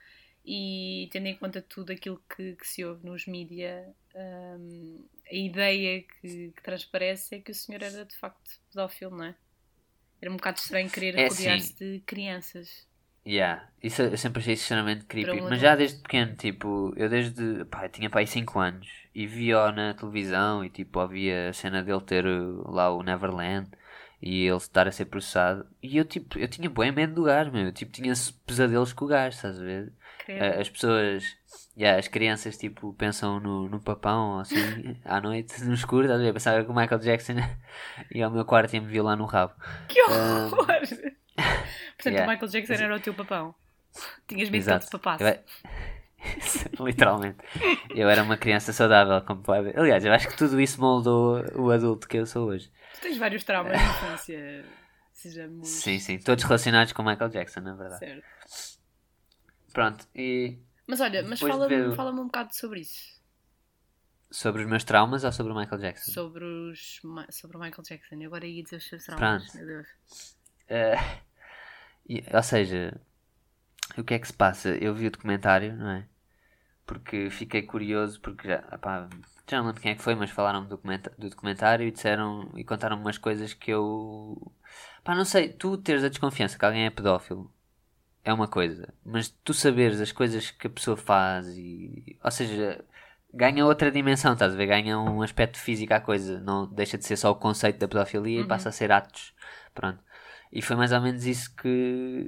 e 0.45 1.09
tendo 1.13 1.27
em 1.27 1.37
conta 1.37 1.63
tudo 1.63 1.93
aquilo 1.93 2.23
que, 2.35 2.55
que 2.57 2.67
se 2.67 2.85
ouve 2.85 3.05
nos 3.07 3.27
mídia, 3.27 3.95
um, 4.15 5.05
a 5.31 5.35
ideia 5.35 6.03
que, 6.03 6.53
que 6.53 6.63
transparece 6.63 7.37
é 7.37 7.41
que 7.41 7.51
o 7.51 7.55
senhor 7.55 7.83
era 7.83 8.05
de 8.05 8.17
facto 8.17 8.61
pedófilo, 8.71 9.17
não 9.17 9.25
é? 9.25 9.35
Era 10.21 10.31
um 10.33 10.37
bocado 10.37 10.59
estranho 10.59 10.91
querer 10.91 11.19
É, 11.19 11.29
rodear-se 11.29 11.75
de 11.75 12.01
crianças. 12.07 12.87
Yeah, 13.27 13.71
isso 13.83 14.03
eu 14.03 14.19
sempre 14.19 14.41
achei 14.41 14.53
extremamente 14.53 15.07
creepy. 15.07 15.41
Mas 15.41 15.61
já 15.61 15.75
desde 15.75 16.01
pequeno, 16.03 16.37
tipo, 16.37 16.93
eu 16.97 17.09
desde. 17.09 17.65
Pá, 17.67 17.87
eu 17.87 17.89
tinha 17.89 18.11
pai 18.11 18.27
5 18.27 18.59
anos 18.59 18.87
e 19.15 19.27
via-o 19.27 19.73
na 19.73 19.95
televisão 19.95 20.63
e 20.63 20.69
tipo, 20.69 21.01
ouvia 21.01 21.49
a 21.49 21.53
cena 21.55 21.83
dele 21.83 22.03
ter 22.03 22.27
uh, 22.27 22.71
lá 22.71 22.91
o 22.91 23.03
Neverland 23.03 23.71
E 24.27 24.47
ele 24.47 24.57
estar 24.57 24.89
a 24.89 24.91
ser 24.91 25.05
processado. 25.05 25.67
E 25.83 25.99
eu, 25.99 26.05
tipo, 26.07 26.39
eu 26.39 26.49
tinha 26.49 26.71
bem 26.71 26.91
medo 26.91 27.15
do 27.15 27.25
gajo, 27.25 27.53
meu. 27.53 27.67
Eu, 27.67 27.73
tipo, 27.73 27.93
tinha 27.93 28.15
pesadelos 28.47 28.95
com 28.95 29.05
o 29.05 29.09
gajo, 29.09 29.37
estás 29.37 29.61
a 29.61 29.63
ver? 29.63 29.93
As 30.59 30.71
pessoas, 30.71 31.23
yeah, 31.77 31.99
as 31.99 32.09
crianças, 32.09 32.57
tipo, 32.57 32.95
pensam 32.95 33.39
no, 33.39 33.69
no 33.69 33.79
papão, 33.79 34.39
assim, 34.41 34.57
à 35.05 35.21
noite, 35.21 35.63
no 35.65 35.75
escuro, 35.75 36.05
estás 36.05 36.19
a 36.23 36.25
ver? 36.25 36.33
Pensava 36.33 36.65
que 36.65 36.71
o 36.71 36.75
Michael 36.75 37.01
Jackson 37.03 37.35
ia 38.15 38.25
ao 38.25 38.31
meu 38.31 38.47
quarto 38.47 38.73
e 38.75 38.81
me 38.81 38.87
violar 38.87 39.15
no 39.19 39.27
rabo. 39.27 39.53
Que 39.89 40.01
horror! 40.05 40.55
Portanto, 40.65 41.19
Ah, 41.37 42.09
yeah. 42.09 42.27
o 42.27 42.31
Michael 42.31 42.51
Jackson 42.51 42.73
era 42.73 42.97
o 42.97 43.01
teu 43.01 43.13
papão. 43.13 43.55
Tinhas 44.27 44.49
medo 44.49 44.65
que 44.65 44.71
ele 44.71 44.77
Exato. 44.77 44.87
te 44.87 44.91
papasse. 44.93 45.23
É- 45.25 45.45
Literalmente. 46.81 47.37
Eu 47.95 48.09
era 48.09 48.23
uma 48.23 48.37
criança 48.39 48.73
saudável, 48.73 49.21
como 49.23 49.43
pode 49.43 49.65
ver. 49.65 49.79
Aliás, 49.79 50.03
eu 50.05 50.13
acho 50.13 50.29
que 50.29 50.37
tudo 50.37 50.59
isso 50.61 50.81
moldou 50.81 51.45
o 51.55 51.71
adulto 51.71 52.09
que 52.09 52.17
eu 52.17 52.25
sou 52.27 52.49
hoje. 52.49 52.71
Tu 52.95 53.01
tens 53.01 53.19
vários 53.19 53.45
traumas 53.45 53.79
de 53.79 53.85
infância. 53.85 54.65
Sejamos. 55.13 55.69
Sim, 55.69 55.99
sim. 56.01 56.19
Todos 56.19 56.45
relacionados 56.45 56.93
com 56.93 57.03
Michael 57.03 57.31
Jackson, 57.31 57.61
na 57.61 57.75
verdade. 57.75 57.99
Certo. 58.01 58.25
Pronto. 59.73 60.07
E 60.15 60.59
Mas 60.87 61.01
olha, 61.01 61.23
mas 61.23 61.41
fala-me 61.41 61.69
ver 61.89 61.95
fala 61.97 62.11
um 62.13 62.25
bocado 62.27 62.55
sobre 62.55 62.81
isso. 62.81 63.15
sobre 64.31 64.63
os 64.63 64.69
meus 64.69 64.85
traumas 64.85 65.23
ou 65.25 65.33
sobre 65.33 65.53
o 65.53 65.57
Michael 65.57 65.81
Jackson? 65.81 66.11
Sobre, 66.13 66.45
os, 66.45 67.01
sobre 67.31 67.57
o 67.57 67.61
Michael 67.61 67.83
Jackson. 67.83 68.17
Eu 68.17 68.27
agora 68.27 68.47
ia 68.47 68.63
dizer 68.63 68.77
os 68.77 68.89
seus 68.89 69.05
traumas. 69.05 69.51
Pronto. 69.51 69.57
Meu 69.57 69.67
Deus. 69.67 69.89
E- 72.09 72.25
ou 72.33 72.43
seja, 72.43 73.01
o 73.97 74.05
que 74.05 74.15
é 74.15 74.19
que 74.19 74.27
se 74.27 74.33
passa? 74.33 74.71
Eu 74.71 74.95
vi 74.95 75.07
o 75.07 75.11
documentário, 75.11 75.75
não 75.77 75.91
é? 75.91 76.09
Porque 76.87 77.31
fiquei 77.31 77.63
curioso, 77.63 78.21
porque 78.21 78.47
já, 78.49 78.57
epá, 78.73 79.09
já 79.49 79.59
não 79.59 79.67
lembro 79.67 79.81
quem 79.81 79.93
é 79.93 79.95
que 79.95 80.03
foi, 80.03 80.15
mas 80.15 80.31
falaram 80.31 80.65
do, 80.67 80.79
do 81.19 81.31
documentário 81.31 81.87
e 81.87 81.91
disseram 81.91 82.51
e 82.57 82.65
contaram 82.65 82.99
umas 82.99 83.17
coisas 83.19 83.55
que 83.55 83.71
eu. 83.71 84.53
Pá, 85.03 85.15
não 85.15 85.25
sei, 85.25 85.49
tu 85.49 85.77
teres 85.79 86.05
a 86.05 86.09
desconfiança 86.09 86.59
que 86.59 86.65
alguém 86.65 86.85
é 86.87 86.91
pedófilo 86.91 87.51
é 88.25 88.33
uma 88.33 88.49
coisa, 88.49 88.93
mas 89.05 89.29
tu 89.45 89.53
saberes 89.53 90.01
as 90.01 90.11
coisas 90.11 90.51
que 90.51 90.67
a 90.67 90.71
pessoa 90.71 90.97
faz 90.97 91.47
e. 91.59 92.17
Ou 92.25 92.31
seja, 92.31 92.83
ganha 93.33 93.67
outra 93.67 93.91
dimensão, 93.91 94.33
estás 94.33 94.55
a 94.55 94.57
ver? 94.57 94.67
Ganha 94.67 94.99
um 94.99 95.21
aspecto 95.23 95.59
físico 95.59 95.93
à 95.93 96.01
coisa, 96.01 96.41
não 96.41 96.67
deixa 96.67 96.97
de 96.97 97.05
ser 97.05 97.17
só 97.17 97.31
o 97.31 97.35
conceito 97.35 97.79
da 97.79 97.87
pedofilia 97.89 98.39
Uhum. 98.39 98.45
e 98.45 98.49
passa 98.49 98.71
a 98.71 98.73
ser 98.73 98.91
atos. 98.91 99.35
Pronto. 99.75 99.99
E 100.51 100.63
foi 100.63 100.75
mais 100.77 100.91
ou 100.93 101.01
menos 101.03 101.27
isso 101.27 101.55
que, 101.55 102.27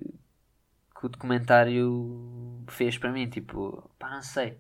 que 1.08 1.16
o 1.16 1.18
documentário 1.18 2.64
fez 2.68 2.98
para 2.98 3.12
mim. 3.12 3.28
Tipo, 3.28 3.90
pá, 3.98 4.10
não 4.10 4.22
sei. 4.22 4.58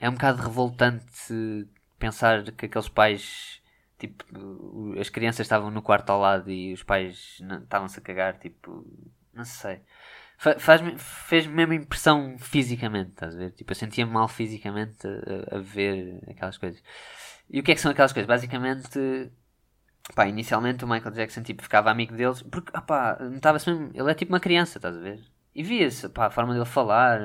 É 0.00 0.08
um 0.08 0.14
bocado 0.14 0.42
revoltante 0.42 1.68
pensar 1.98 2.42
que 2.52 2.66
aqueles 2.66 2.88
pais, 2.88 3.60
tipo, 3.98 4.24
as 5.00 5.08
crianças 5.08 5.40
estavam 5.46 5.70
no 5.70 5.82
quarto 5.82 6.10
ao 6.10 6.20
lado 6.20 6.50
e 6.50 6.72
os 6.72 6.82
pais 6.82 7.38
estavam-se 7.62 7.98
a 7.98 8.02
cagar. 8.02 8.38
Tipo, 8.38 8.84
não 9.32 9.44
sei. 9.44 9.80
Fa- 10.38 10.58
Faz-me, 10.58 10.98
fez 10.98 11.46
mesmo 11.46 11.74
impressão 11.74 12.36
fisicamente, 12.38 13.10
estás 13.10 13.34
a 13.34 13.38
ver? 13.38 13.52
Tipo, 13.52 13.72
eu 13.72 13.76
sentia-me 13.76 14.12
mal 14.12 14.28
fisicamente 14.28 15.06
a, 15.06 15.56
a 15.56 15.60
ver 15.60 16.20
aquelas 16.28 16.58
coisas. 16.58 16.82
E 17.50 17.60
o 17.60 17.62
que 17.62 17.72
é 17.72 17.74
que 17.74 17.80
são 17.80 17.92
aquelas 17.92 18.12
coisas? 18.12 18.28
Basicamente, 18.28 19.30
Pá, 20.14 20.26
inicialmente 20.28 20.84
o 20.84 20.88
Michael 20.88 21.14
Jackson 21.14 21.42
tipo, 21.42 21.62
ficava 21.62 21.90
amigo 21.90 22.14
deles 22.16 22.42
porque, 22.42 22.70
ah 22.74 22.82
pá, 22.82 23.18
notava-se 23.20 23.70
mesmo, 23.70 23.90
ele 23.94 24.10
é 24.10 24.14
tipo 24.14 24.32
uma 24.32 24.40
criança, 24.40 24.78
estás 24.78 24.96
a 24.96 25.00
ver? 25.00 25.20
E 25.54 25.62
via-se, 25.62 26.08
pá, 26.08 26.26
a 26.26 26.30
forma 26.30 26.52
dele 26.54 26.64
falar, 26.64 27.20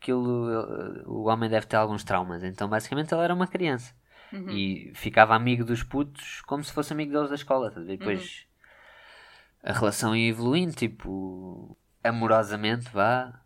aquilo, 0.00 0.50
ele- 0.50 1.02
o 1.06 1.24
homem 1.24 1.48
deve 1.48 1.66
ter 1.66 1.76
alguns 1.76 2.04
traumas, 2.04 2.42
então 2.42 2.68
basicamente 2.68 3.12
ele 3.12 3.22
era 3.22 3.34
uma 3.34 3.46
criança. 3.46 3.94
Uhum. 4.32 4.50
E 4.50 4.92
ficava 4.94 5.34
amigo 5.34 5.64
dos 5.64 5.82
putos 5.82 6.40
como 6.42 6.62
se 6.64 6.72
fosse 6.72 6.92
amigo 6.92 7.12
deles 7.12 7.28
da 7.28 7.36
escola, 7.36 7.70
ver? 7.70 7.94
E 7.94 7.96
depois 7.96 8.46
a 9.62 9.72
relação 9.72 10.14
ia 10.14 10.28
evoluindo, 10.28 10.74
tipo, 10.74 11.76
amorosamente, 12.02 12.88
vá. 12.90 13.40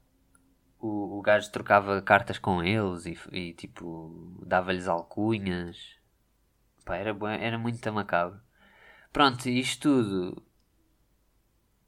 O, 0.79 1.19
o 1.19 1.23
gajo 1.23 1.51
trocava 1.53 2.01
cartas 2.01 2.39
com 2.39 2.63
eles 2.63 3.05
e, 3.05 3.19
e 3.33 3.53
tipo, 3.53 4.39
dava-lhes 4.47 4.89
alcunhas. 4.89 5.77
Pá, 6.85 6.97
era, 6.97 7.15
era 7.39 7.59
muito 7.59 7.93
macabro. 7.93 8.41
Pronto, 9.13 9.47
isto 9.49 9.83
tudo 10.03 10.43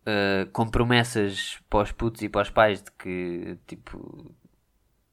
uh, 0.06 0.50
com 0.52 0.68
promessas 0.68 1.60
para 1.68 1.82
os 1.82 1.92
putos 1.92 2.22
e 2.22 2.28
para 2.28 2.42
os 2.42 2.50
pais 2.50 2.82
de 2.82 2.90
que, 2.92 3.58
tipo, 3.66 4.34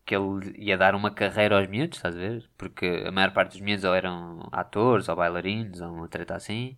que 0.05 0.15
ele 0.15 0.53
ia 0.57 0.77
dar 0.77 0.95
uma 0.95 1.11
carreira 1.11 1.57
aos 1.57 1.67
miúdos, 1.67 1.97
estás 1.97 2.15
a 2.15 2.19
ver? 2.19 2.49
Porque 2.57 3.03
a 3.07 3.11
maior 3.11 3.31
parte 3.31 3.51
dos 3.51 3.61
miúdos 3.61 3.83
ou 3.85 3.93
eram 3.93 4.47
atores 4.51 5.07
ou 5.09 5.15
bailarinos 5.15 5.81
ou 5.81 5.91
uma 5.93 6.07
treta 6.07 6.35
assim. 6.35 6.77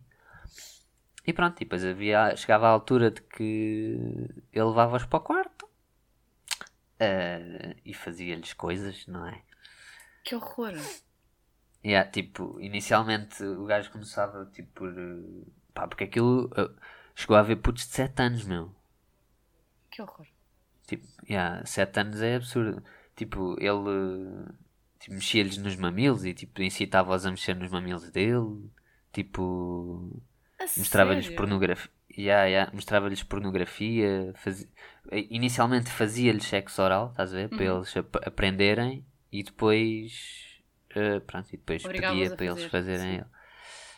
E 1.25 1.31
pronto, 1.33 1.57
e 1.57 1.65
depois 1.65 1.85
havia, 1.85 2.35
chegava 2.35 2.67
a 2.67 2.71
altura 2.71 3.11
de 3.11 3.21
que 3.21 3.97
ele 4.51 4.65
levava-os 4.65 5.05
para 5.05 5.17
o 5.17 5.21
quarto 5.21 5.65
uh, 7.01 7.75
e 7.85 7.93
fazia-lhes 7.93 8.53
coisas, 8.53 9.05
não 9.07 9.27
é? 9.27 9.41
Que 10.23 10.35
horror. 10.35 10.73
Yeah, 11.83 12.09
tipo, 12.09 12.59
inicialmente 12.59 13.43
o 13.43 13.65
gajo 13.65 13.91
começava 13.91 14.45
tipo 14.47 14.69
por. 14.73 14.89
eh, 14.89 15.47
Pá, 15.73 15.87
porque 15.87 16.03
aquilo 16.03 16.51
eh, 16.55 16.69
chegou 17.21 17.35
a 17.37 17.39
haver 17.39 17.57
putos 17.57 17.87
de 17.87 17.93
7 17.93 18.21
anos, 18.21 18.43
meu. 18.45 18.73
Que 19.89 20.01
horror. 20.01 20.27
Tipo, 20.87 21.05
yeah, 21.29 21.65
7 21.65 21.99
anos 21.99 22.21
é 22.21 22.35
absurdo. 22.35 22.83
Tipo, 23.15 23.55
ele 23.59 24.47
tipo, 24.99 25.13
mexia-lhes 25.15 25.57
nos 25.57 25.75
mamilos 25.75 26.25
e 26.25 26.33
tipo, 26.33 26.61
incitava-os 26.61 27.25
a 27.25 27.31
mexer 27.31 27.55
nos 27.55 27.71
mamilos 27.71 28.09
dele. 28.11 28.69
Tipo, 29.11 30.21
mostrava-lhes 30.77 31.29
pornografia. 31.29 31.91
Yeah, 32.17 32.45
yeah, 32.45 32.71
mostrava-lhes 32.73 33.23
pornografia. 33.23 34.33
eh, 35.11 35.27
Inicialmente 35.29 35.89
fazia-lhes 35.89 36.43
sexo 36.45 36.81
oral, 36.81 37.09
estás 37.11 37.33
a 37.33 37.37
ver? 37.37 37.49
Para 37.49 37.65
Uhum. 37.65 37.77
eles 37.77 37.97
ap- 37.97 38.27
aprenderem 38.27 39.05
e 39.31 39.43
depois. 39.43 40.39
eh, 40.93 41.19
pronto, 41.21 41.47
e 41.53 41.57
depois 41.57 41.83
pedia 41.83 42.29
para 42.31 42.45
eles 42.45 42.63
fazer, 42.65 42.69
fazerem 42.69 43.19
sim. 43.19 43.25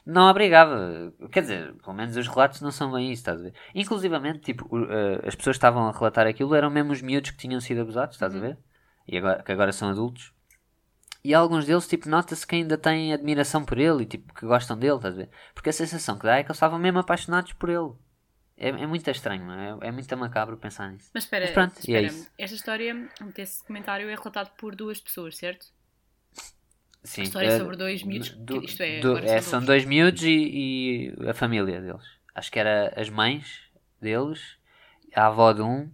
Não 0.05 0.29
obrigava, 0.29 1.13
quer 1.31 1.41
dizer, 1.41 1.73
pelo 1.75 1.93
menos 1.95 2.17
os 2.17 2.27
relatos 2.27 2.59
não 2.59 2.71
são 2.71 2.91
bem 2.91 3.11
isso, 3.11 3.21
estás 3.21 3.39
a 3.39 3.43
ver? 3.43 3.53
Inclusivamente, 3.73 4.39
tipo, 4.39 4.67
eh, 4.77 5.21
as 5.27 5.33
pessoas 5.35 5.55
que 5.55 5.59
estavam 5.59 5.87
a 5.87 5.91
relatar 5.93 6.27
aquilo 6.27 6.53
eram 6.53 6.69
mesmo 6.69 6.91
os 6.91 7.01
miúdos 7.01 7.31
que 7.31 7.37
tinham 7.37 7.61
sido 7.61 7.81
abusados, 7.81 8.15
estás 8.15 8.33
a 8.33 8.35
Uhum. 8.35 8.41
ver? 8.41 8.57
E 9.07 9.17
agora, 9.17 9.41
que 9.41 9.51
agora 9.51 9.71
são 9.71 9.89
adultos. 9.89 10.33
E 11.23 11.33
alguns 11.33 11.65
deles, 11.65 11.87
tipo, 11.87 12.09
nota-se 12.09 12.45
que 12.45 12.55
ainda 12.55 12.77
têm 12.77 13.13
admiração 13.13 13.63
por 13.63 13.77
ele 13.77 14.03
e, 14.03 14.05
tipo, 14.05 14.33
que 14.33 14.45
gostam 14.45 14.77
dele, 14.77 14.95
estás 14.97 15.13
a 15.13 15.17
ver? 15.19 15.29
Porque 15.53 15.69
a 15.69 15.73
sensação 15.73 16.17
que 16.17 16.23
dá 16.25 16.35
é 16.37 16.43
que 16.43 16.47
eles 16.47 16.57
estavam 16.57 16.77
mesmo 16.77 16.99
apaixonados 16.99 17.53
por 17.53 17.69
ele. 17.69 17.91
É, 18.57 18.69
é 18.69 18.85
muito 18.85 19.09
estranho, 19.09 19.49
é? 19.51 19.87
É 19.87 19.91
muito 19.91 20.17
macabro 20.17 20.57
pensar 20.57 20.91
nisso. 20.91 21.09
Mas 21.13 21.23
espera, 21.23 21.45
Mas 21.45 21.53
pronto, 21.53 21.75
e 21.87 21.95
é 21.95 22.01
espera. 22.01 22.05
isso. 22.07 22.29
esta 22.37 22.55
história, 22.57 23.09
esse 23.37 23.59
documentário 23.59 24.09
é 24.09 24.15
relatado 24.15 24.51
por 24.57 24.75
duas 24.75 24.99
pessoas, 24.99 25.37
certo? 25.37 25.67
Sim, 27.03 27.23
história 27.23 27.49
eh, 27.49 27.57
sobre 27.57 27.75
dois 27.75 28.03
miúdos, 28.03 28.29
do- 28.31 28.63
isto 28.63 28.81
é, 28.81 28.99
do- 29.01 29.17
é, 29.17 29.41
são 29.41 29.63
dois 29.63 29.85
miúdos 29.85 30.23
e, 30.23 31.11
e 31.19 31.29
a 31.29 31.33
família 31.33 31.81
deles. 31.81 32.03
Acho 32.33 32.51
que 32.51 32.59
era 32.59 32.93
as 32.99 33.09
mães 33.09 33.61
deles, 34.01 34.57
a 35.15 35.27
avó 35.27 35.51
de 35.53 35.61
um, 35.61 35.91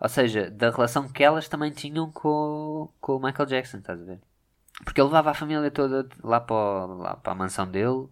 ou 0.00 0.08
seja, 0.08 0.50
da 0.50 0.70
relação 0.70 1.08
que 1.08 1.22
elas 1.22 1.48
também 1.48 1.70
tinham 1.70 2.10
com, 2.10 2.28
o- 2.28 2.92
com 3.00 3.16
o 3.16 3.22
Michael 3.22 3.46
Jackson, 3.46 3.78
estás 3.78 4.00
a 4.00 4.04
ver? 4.04 4.20
Porque 4.84 5.00
ele 5.00 5.06
levava 5.08 5.30
a 5.30 5.34
família 5.34 5.70
toda 5.70 6.08
lá 6.22 6.40
para, 6.40 6.54
o- 6.56 6.94
lá 6.98 7.16
para 7.16 7.32
a 7.32 7.36
mansão 7.36 7.68
dele. 7.70 8.08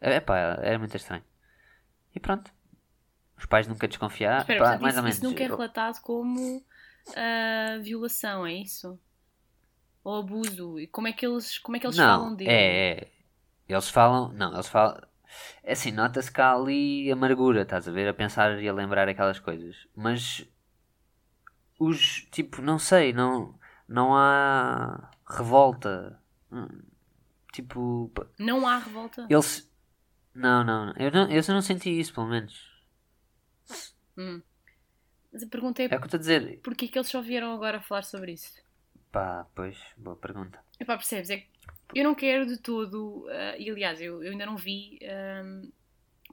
É 0.00 0.20
pá, 0.20 0.36
era 0.62 0.78
muito 0.78 0.96
estranho. 0.96 1.24
E 2.14 2.20
pronto. 2.20 2.50
Os 3.36 3.46
pais 3.46 3.66
nunca 3.66 3.86
desconfiaram. 3.88 4.40
Espera, 4.40 4.60
pá, 4.60 4.78
mais 4.78 4.94
isso, 4.94 4.98
ou 4.98 5.02
menos. 5.04 5.16
isso 5.18 5.24
nunca 5.24 5.44
é 5.44 5.46
relatado 5.46 6.00
como 6.02 6.64
ah, 7.16 7.78
violação, 7.80 8.46
é 8.46 8.52
isso? 8.54 8.98
Ou 10.08 10.20
abuso? 10.20 10.80
E 10.80 10.86
como 10.86 11.06
é 11.06 11.12
que 11.12 11.26
eles, 11.26 11.58
como 11.58 11.76
é 11.76 11.80
que 11.80 11.86
eles 11.86 11.98
não, 11.98 12.18
falam 12.18 12.34
dele? 12.34 12.50
É, 12.50 12.90
é. 12.92 13.12
Eles 13.68 13.90
falam. 13.90 14.32
Não, 14.32 14.54
eles 14.54 14.66
falam. 14.66 14.98
É 15.62 15.72
assim, 15.72 15.92
nota-se 15.92 16.32
que 16.32 16.40
há 16.40 16.54
ali 16.54 17.12
amargura, 17.12 17.60
estás 17.60 17.86
a 17.86 17.92
ver? 17.92 18.08
A 18.08 18.14
pensar 18.14 18.58
e 18.62 18.66
a 18.66 18.72
lembrar 18.72 19.06
aquelas 19.06 19.38
coisas. 19.38 19.76
Mas. 19.94 20.48
Os. 21.78 22.26
Tipo, 22.30 22.62
não 22.62 22.78
sei, 22.78 23.12
não. 23.12 23.54
Não 23.86 24.16
há. 24.16 25.10
Revolta. 25.28 26.18
Hum, 26.50 26.80
Tipo. 27.52 28.10
Não 28.38 28.66
há 28.66 28.78
revolta? 28.78 29.26
Eles. 29.28 29.70
Não, 30.34 30.64
não. 30.64 30.94
Eu 30.96 31.10
não, 31.10 31.30
eu 31.30 31.42
não 31.48 31.60
senti 31.60 31.90
isso, 32.00 32.14
pelo 32.14 32.28
menos. 32.28 32.66
Hum. 34.16 34.40
Mas 35.30 35.42
a 35.42 35.46
pergunta 35.48 35.82
é, 35.82 35.84
É 35.84 35.88
o 35.88 35.90
que 35.90 35.96
eu 35.96 36.04
estou 36.06 36.16
a 36.16 36.20
dizer. 36.20 36.60
porquê 36.62 36.88
que 36.88 36.96
eles 36.98 37.10
só 37.10 37.20
vieram 37.20 37.52
agora 37.52 37.78
falar 37.82 38.04
sobre 38.04 38.32
isso? 38.32 38.66
Pá, 39.10 39.46
pois, 39.54 39.76
boa 39.96 40.16
pergunta. 40.16 40.58
Epá, 40.78 40.96
percebes? 40.96 41.30
É 41.30 41.38
que 41.38 41.48
eu 41.94 42.04
não 42.04 42.14
quero 42.14 42.46
de 42.46 42.58
todo, 42.58 43.26
ah, 43.30 43.56
e 43.58 43.70
aliás, 43.70 44.00
eu, 44.00 44.22
eu 44.22 44.32
ainda 44.32 44.44
não 44.46 44.56
vi, 44.56 44.98
ahm, 45.02 45.70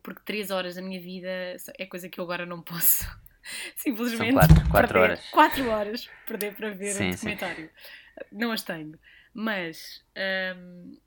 porque 0.04 0.22
3 0.26 0.52
horas 0.52 0.76
da 0.76 0.82
minha 0.82 1.00
vida 1.00 1.56
é 1.78 1.86
coisa 1.86 2.10
que 2.10 2.20
eu 2.20 2.24
agora 2.24 2.46
não 2.46 2.62
posso 2.62 3.04
simplesmente 3.76 4.34
São 4.34 4.34
quatro- 4.34 4.70
quatro 4.70 4.88
perder, 4.94 5.00
horas. 5.12 5.30
4 5.32 5.68
horas 5.70 6.10
perder 6.28 6.56
para 6.56 6.72
ver 6.72 6.94
Sim, 6.96 7.08
um 7.08 7.12
sim. 7.12 7.16
documentário. 7.16 7.70
Não 8.32 8.52
as 8.52 8.62
tenho. 8.62 9.00
Mas 9.34 10.04
ahm, 10.16 10.98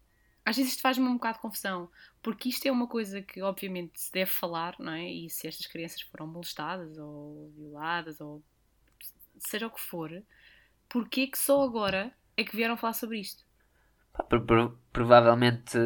às 0.45 0.57
vezes 0.57 0.73
isto 0.73 0.81
faz-me 0.83 1.07
um 1.07 1.15
bocado 1.15 1.37
de 1.37 1.43
confusão, 1.43 1.91
porque 2.23 2.49
isto 2.49 2.67
é 2.67 2.73
uma 2.73 2.87
coisa 2.89 3.21
que 3.23 3.43
obviamente 3.43 4.01
se 4.01 4.11
deve 4.11 4.31
falar, 4.31 4.75
não 4.79 4.93
é? 4.93 5.05
E 5.05 5.29
se 5.29 5.47
estas 5.47 5.67
crianças 5.67 6.01
foram 6.01 6.27
molestadas 6.27 6.97
ou 6.99 7.51
violadas 7.55 8.21
ou 8.21 8.43
seja 9.39 9.67
o 9.67 9.71
que 9.71 9.81
for, 9.81 10.11
porquê 10.89 11.27
que 11.27 11.39
só 11.39 11.63
agora 11.63 12.13
é 12.37 12.45
que 12.45 12.57
vieram 12.57 12.77
falar 12.77 12.93
sobre 12.93 13.19
isto? 13.21 13.45
Pá, 14.13 14.23
pro- 14.25 14.45
pro- 14.45 14.79
provavelmente. 14.93 15.79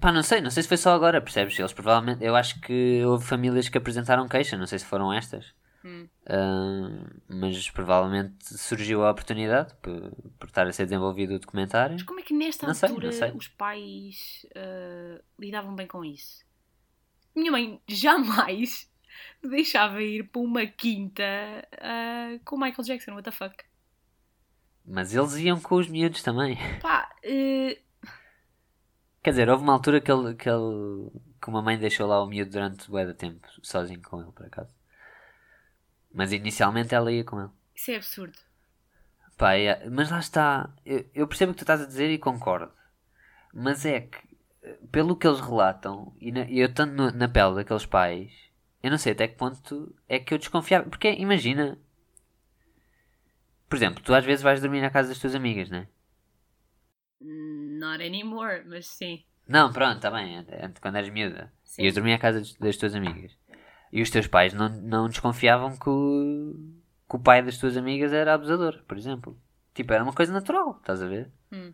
Pá, 0.00 0.10
não 0.12 0.22
sei, 0.22 0.40
não 0.40 0.50
sei 0.50 0.62
se 0.62 0.68
foi 0.68 0.76
só 0.78 0.94
agora, 0.94 1.20
percebes? 1.20 1.58
Eles 1.58 1.72
provavelmente. 1.72 2.24
Eu 2.24 2.34
acho 2.36 2.60
que 2.60 3.04
houve 3.04 3.24
famílias 3.24 3.68
que 3.68 3.78
apresentaram 3.78 4.28
queixa, 4.28 4.56
não 4.56 4.66
sei 4.66 4.78
se 4.78 4.86
foram 4.86 5.12
estas. 5.12 5.54
Hum. 5.84 6.08
Ah, 6.26 7.06
mas 7.28 7.68
provavelmente 7.70 8.42
surgiu 8.56 9.04
a 9.04 9.10
oportunidade 9.10 9.74
por, 9.82 10.10
por 10.38 10.46
estar 10.48 10.66
a 10.66 10.72
ser 10.72 10.84
desenvolvido 10.84 11.34
o 11.34 11.38
documentário. 11.38 11.92
Mas 11.94 12.02
como 12.02 12.20
é 12.20 12.22
que 12.22 12.32
nesta 12.32 12.66
Não 12.66 12.72
sei, 12.74 12.88
altura 12.88 13.12
sei. 13.12 13.30
os 13.32 13.48
pais 13.48 14.46
ah, 14.56 15.20
lidavam 15.38 15.74
bem 15.74 15.86
com 15.86 16.02
isso? 16.04 16.42
Minha 17.36 17.50
mãe 17.52 17.80
jamais 17.86 18.90
me 19.42 19.50
deixava 19.50 20.00
ir 20.02 20.24
para 20.28 20.40
uma 20.40 20.64
quinta 20.66 21.22
ah, 21.78 22.38
com 22.46 22.56
o 22.56 22.58
Michael 22.60 22.84
Jackson, 22.86 23.12
what 23.12 23.24
the 23.24 23.30
fuck? 23.30 23.54
Mas 24.84 25.14
eles 25.14 25.34
iam 25.36 25.58
com 25.60 25.76
os 25.76 25.88
miúdos 25.88 26.22
também. 26.22 26.56
Pá, 26.80 27.10
eh, 27.22 27.78
Quer 29.22 29.30
dizer, 29.30 29.48
houve 29.48 29.62
uma 29.62 29.72
altura 29.72 30.00
que 30.00 30.12
ele, 30.12 30.34
que 30.34 30.48
ele 30.48 31.10
que 31.40 31.48
uma 31.48 31.62
mãe 31.62 31.78
deixou 31.78 32.06
lá 32.06 32.22
o 32.22 32.26
miúdo 32.26 32.50
durante 32.50 32.90
bué 32.90 33.04
de 33.06 33.14
tempo, 33.14 33.46
sozinho 33.62 34.02
com 34.02 34.20
ele, 34.20 34.32
por 34.32 34.44
acaso. 34.46 34.70
Mas 36.12 36.32
inicialmente 36.32 36.94
ela 36.94 37.10
ia 37.10 37.24
com 37.24 37.40
ele. 37.40 37.50
isso 37.74 37.90
é 37.90 37.96
absurdo. 37.96 38.38
Pá, 39.36 39.54
é- 39.54 39.88
mas 39.90 40.10
lá 40.10 40.18
está. 40.20 40.70
Eu, 40.84 41.04
eu 41.14 41.26
percebo 41.26 41.50
o 41.52 41.54
que 41.54 41.58
tu 41.58 41.62
estás 41.64 41.80
a 41.82 41.86
dizer 41.86 42.10
e 42.10 42.18
concordo. 42.18 42.70
Mas 43.52 43.84
é 43.84 44.02
que, 44.02 44.18
pelo 44.92 45.16
que 45.16 45.26
eles 45.26 45.40
relatam, 45.40 46.14
e 46.20 46.30
na- 46.30 46.48
eu 46.50 46.66
estando 46.66 47.10
na 47.12 47.28
pele 47.28 47.54
daqueles 47.56 47.84
pais, 47.86 48.32
eu 48.82 48.90
não 48.90 48.98
sei 48.98 49.12
até 49.12 49.26
que 49.26 49.36
ponto 49.36 49.94
é 50.08 50.18
que 50.18 50.32
eu 50.34 50.38
desconfiava. 50.38 50.88
Porque 50.88 51.10
imagina. 51.12 51.78
Por 53.74 53.78
exemplo, 53.78 54.04
tu 54.04 54.14
às 54.14 54.24
vezes 54.24 54.40
vais 54.40 54.60
dormir 54.60 54.80
na 54.80 54.88
casa 54.88 55.08
das 55.08 55.18
tuas 55.18 55.34
amigas, 55.34 55.68
né? 55.68 55.88
Not 57.20 58.00
anymore, 58.00 58.62
mas 58.68 58.86
sim. 58.86 59.24
Não, 59.48 59.72
pronto, 59.72 59.96
está 59.96 60.12
bem. 60.12 60.46
Quando 60.80 60.94
eres 60.96 61.10
miúda. 61.10 61.52
Sim. 61.64 61.82
E 61.82 61.86
eu 61.88 61.92
dormia 61.92 62.14
à 62.14 62.18
casa 62.18 62.38
das- 62.38 62.54
das 62.54 62.76
tuas 62.76 62.94
amigas. 62.94 63.36
E 63.92 64.00
os 64.00 64.10
teus 64.10 64.28
pais 64.28 64.54
não, 64.54 64.68
não 64.68 65.08
desconfiavam 65.08 65.76
que 65.76 65.88
o, 65.88 66.54
que 67.10 67.16
o 67.16 67.18
pai 67.18 67.42
das 67.42 67.58
tuas 67.58 67.76
amigas 67.76 68.12
era 68.12 68.34
abusador, 68.34 68.80
por 68.86 68.96
exemplo. 68.96 69.36
Tipo, 69.74 69.92
era 69.92 70.04
uma 70.04 70.12
coisa 70.12 70.32
natural, 70.32 70.76
estás 70.80 71.02
a 71.02 71.08
ver? 71.08 71.32
Hum. 71.50 71.72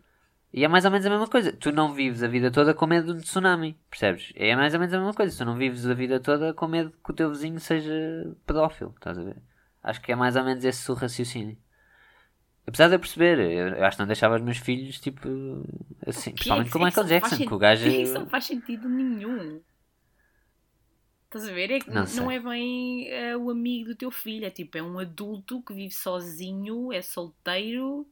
E 0.51 0.63
é 0.65 0.67
mais 0.67 0.83
ou 0.85 0.89
menos 0.89 1.05
a 1.05 1.09
mesma 1.11 1.27
coisa. 1.27 1.53
Tu 1.53 1.71
não 1.71 1.93
vives 1.93 2.23
a 2.23 2.27
vida 2.27 2.49
toda 2.49 2.73
com 2.73 2.87
medo 2.87 3.13
de 3.13 3.19
um 3.19 3.21
tsunami, 3.21 3.79
percebes? 3.91 4.33
É 4.35 4.55
mais 4.55 4.73
ou 4.73 4.79
menos 4.79 4.91
a 4.95 4.97
mesma 4.97 5.13
coisa. 5.13 5.37
Tu 5.37 5.45
não 5.45 5.55
vives 5.55 5.85
a 5.85 5.93
vida 5.93 6.19
toda 6.19 6.51
com 6.51 6.67
medo 6.67 6.91
que 7.03 7.11
o 7.11 7.13
teu 7.13 7.29
vizinho 7.29 7.59
seja 7.59 7.93
pedófilo, 8.47 8.91
estás 8.97 9.19
a 9.19 9.23
ver? 9.23 9.37
Acho 9.83 10.01
que 10.01 10.11
é 10.11 10.15
mais 10.15 10.35
ou 10.35 10.43
menos 10.43 10.65
esse 10.65 10.91
o 10.91 10.95
raciocínio. 10.95 11.55
Apesar 12.71 12.87
de 12.87 12.95
eu 12.95 12.99
perceber, 12.99 13.39
eu, 13.77 13.83
acho 13.85 13.97
que 13.97 14.01
não 14.01 14.07
deixava 14.07 14.35
os 14.35 14.41
meus 14.41 14.57
filhos, 14.57 14.97
tipo, 14.99 15.27
assim, 16.07 16.31
principalmente 16.31 16.69
com 16.71 16.79
o 16.79 16.81
é 16.81 16.85
Michael 16.85 17.03
não 17.03 17.09
Jackson, 17.19 17.37
que 17.45 17.53
o 17.53 17.57
gajo. 17.57 17.85
Isso 17.89 18.13
não 18.13 18.27
faz 18.29 18.45
sentido 18.45 18.87
nenhum. 18.87 19.61
Estás 21.25 21.47
a 21.47 21.53
ver? 21.53 21.71
É 21.71 21.79
que 21.79 21.89
Não 21.89 22.05
não, 22.15 22.29
é 22.31 22.39
bem 22.39 23.07
eh, 23.09 23.35
o 23.37 23.49
amigo 23.49 23.89
do 23.89 23.95
teu 23.95 24.11
filho. 24.11 24.45
É 24.45 24.49
tipo, 24.49 24.77
é 24.77 24.83
um 24.83 24.99
adulto 24.99 25.61
que 25.63 25.73
vive 25.73 25.93
sozinho, 25.93 26.91
é 26.93 27.01
solteiro. 27.01 28.07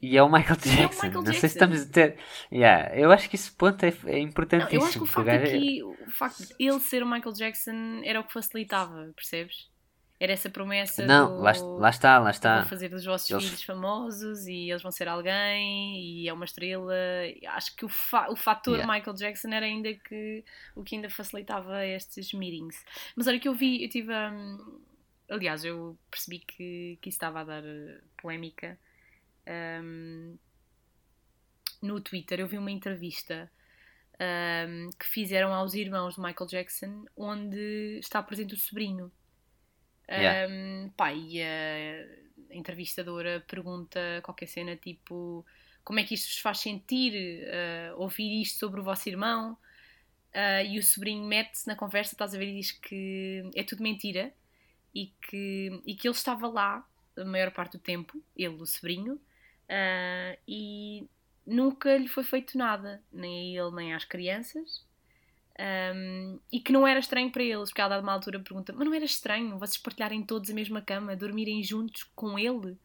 E 0.00 0.16
é 0.16 0.22
o 0.22 0.28
Michael 0.30 0.58
E 0.64 0.80
é 0.80 0.86
o 0.86 0.90
Jackson. 0.90 1.02
Michael 1.02 1.22
não 1.22 1.32
sei 1.34 1.48
se 1.48 1.58
Jackson. 1.58 1.76
estamos 1.76 1.82
a 1.82 1.86
ter. 1.86 2.18
Yeah, 2.52 2.94
eu 2.96 3.10
acho 3.12 3.28
que 3.30 3.36
esse 3.36 3.50
ponto 3.52 3.82
é, 3.84 3.88
é 4.06 4.18
Não, 4.18 4.18
importantíssimo. 4.18 4.80
eu 4.80 4.84
acho 4.84 4.98
que 4.98 5.04
o 5.04 5.06
facto 5.06 5.26
gajo 5.26 5.44
é- 5.44 5.56
aqui, 5.56 5.82
o 5.82 6.10
facto 6.10 6.44
de 6.44 6.54
ele 6.58 6.80
ser 6.80 7.02
o 7.02 7.06
Michael 7.10 7.32
Jackson 7.34 8.00
era 8.04 8.20
o 8.20 8.24
que 8.24 8.32
facilitava, 8.32 9.12
percebes? 9.14 9.70
Era 10.18 10.32
essa 10.32 10.48
promessa 10.48 11.04
Não, 11.04 11.36
do... 11.36 11.42
lá, 11.42 11.52
lá 11.78 11.90
está, 11.90 12.18
lá 12.18 12.30
está. 12.30 12.60
Vou 12.60 12.68
fazer 12.70 12.88
dos 12.88 13.04
vossos 13.04 13.30
Eles- 13.30 13.44
filhos 13.44 13.62
famosos 13.62 14.46
e 14.46 14.70
eles 14.70 14.82
vão 14.82 14.90
ser 14.90 15.08
alguém 15.08 16.00
e 16.00 16.26
é 16.28 16.32
uma 16.32 16.46
estrela. 16.46 16.94
Acho 17.48 17.76
que 17.76 17.84
o, 17.84 17.88
fa 17.88 18.30
o 18.30 18.36
fator 18.36 18.76
Yeah. 18.78 18.90
Michael 18.94 19.14
Jackson 19.16 19.48
era 19.48 19.66
ainda 19.66 19.92
que 19.92 20.42
o 20.74 20.82
que 20.82 20.96
ainda 20.96 21.10
facilitava 21.10 21.84
estes 21.84 22.32
meetings. 22.32 22.82
Mas 23.14 23.26
olha 23.26 23.38
que 23.38 23.46
eu 23.48 23.54
vi, 23.54 23.82
eu 23.84 23.90
tive. 23.90 24.10
hum, 24.12 24.80
aliás, 25.28 25.64
eu 25.66 25.98
percebi 26.10 26.38
que, 26.38 26.98
que 27.02 27.08
isso 27.10 27.16
estava 27.16 27.40
a 27.40 27.44
dar 27.44 27.62
eh, 27.64 28.00
polémica. 28.16 28.78
hum, 29.46 30.36
no 31.82 32.00
Twitter 32.00 32.40
eu 32.40 32.46
vi 32.46 32.56
uma 32.56 32.70
entrevista 32.70 33.50
hum, 34.18 34.88
que 34.98 35.06
fizeram 35.06 35.52
aos 35.54 35.74
irmãos 35.74 36.14
de 36.14 36.20
Michael 36.22 36.48
Jackson 36.48 37.04
onde 37.16 37.98
está 38.00 38.22
presente 38.22 38.54
o 38.54 38.58
sobrinho. 38.58 39.12
Um, 40.08 40.88
pá, 40.96 41.12
e 41.12 41.42
a 41.42 42.54
entrevistadora 42.54 43.44
pergunta 43.46 44.00
qualquer 44.22 44.46
cena 44.46 44.76
tipo 44.76 45.44
como 45.82 45.98
é 45.98 46.04
que 46.04 46.14
isto 46.14 46.28
vos 46.28 46.38
faz 46.38 46.58
sentir 46.58 47.42
uh, 47.44 48.00
ouvir 48.00 48.40
isto 48.40 48.58
sobre 48.58 48.80
o 48.80 48.84
vosso 48.84 49.08
irmão 49.08 49.58
Uh, 50.36 50.60
e 50.66 50.78
o 50.78 50.82
sobrinho 50.82 51.24
mete-se 51.24 51.66
na 51.66 51.74
conversa, 51.74 52.12
estás 52.12 52.34
a 52.34 52.38
ver, 52.38 52.48
e 52.48 52.56
diz 52.56 52.70
que 52.70 53.50
é 53.54 53.62
tudo 53.62 53.82
mentira 53.82 54.30
e 54.94 55.06
que, 55.22 55.80
e 55.86 55.94
que 55.94 56.06
ele 56.06 56.14
estava 56.14 56.46
lá 56.46 56.86
a 57.16 57.24
maior 57.24 57.50
parte 57.50 57.72
do 57.72 57.78
tempo, 57.78 58.22
ele, 58.36 58.54
o 58.60 58.66
sobrinho, 58.66 59.14
uh, 59.14 60.38
e 60.46 61.06
nunca 61.46 61.96
lhe 61.96 62.06
foi 62.06 62.22
feito 62.22 62.58
nada, 62.58 63.02
nem 63.10 63.58
a 63.58 63.62
ele 63.62 63.74
nem 63.74 63.94
às 63.94 64.04
crianças. 64.04 64.84
Um, 65.58 66.38
e 66.52 66.60
que 66.60 66.70
não 66.70 66.86
era 66.86 67.00
estranho 67.00 67.30
para 67.32 67.42
eles, 67.42 67.70
porque 67.70 67.80
ela 67.80 67.90
dada 67.90 68.02
uma 68.02 68.12
altura 68.12 68.40
pergunta: 68.40 68.74
Mas 68.76 68.86
não 68.86 68.94
era 68.94 69.04
estranho 69.04 69.58
vocês 69.58 69.78
partilharem 69.78 70.22
todos 70.22 70.50
a 70.50 70.54
mesma 70.54 70.82
cama, 70.82 71.16
dormirem 71.16 71.62
juntos 71.62 72.04
com 72.14 72.38
ele? 72.38 72.76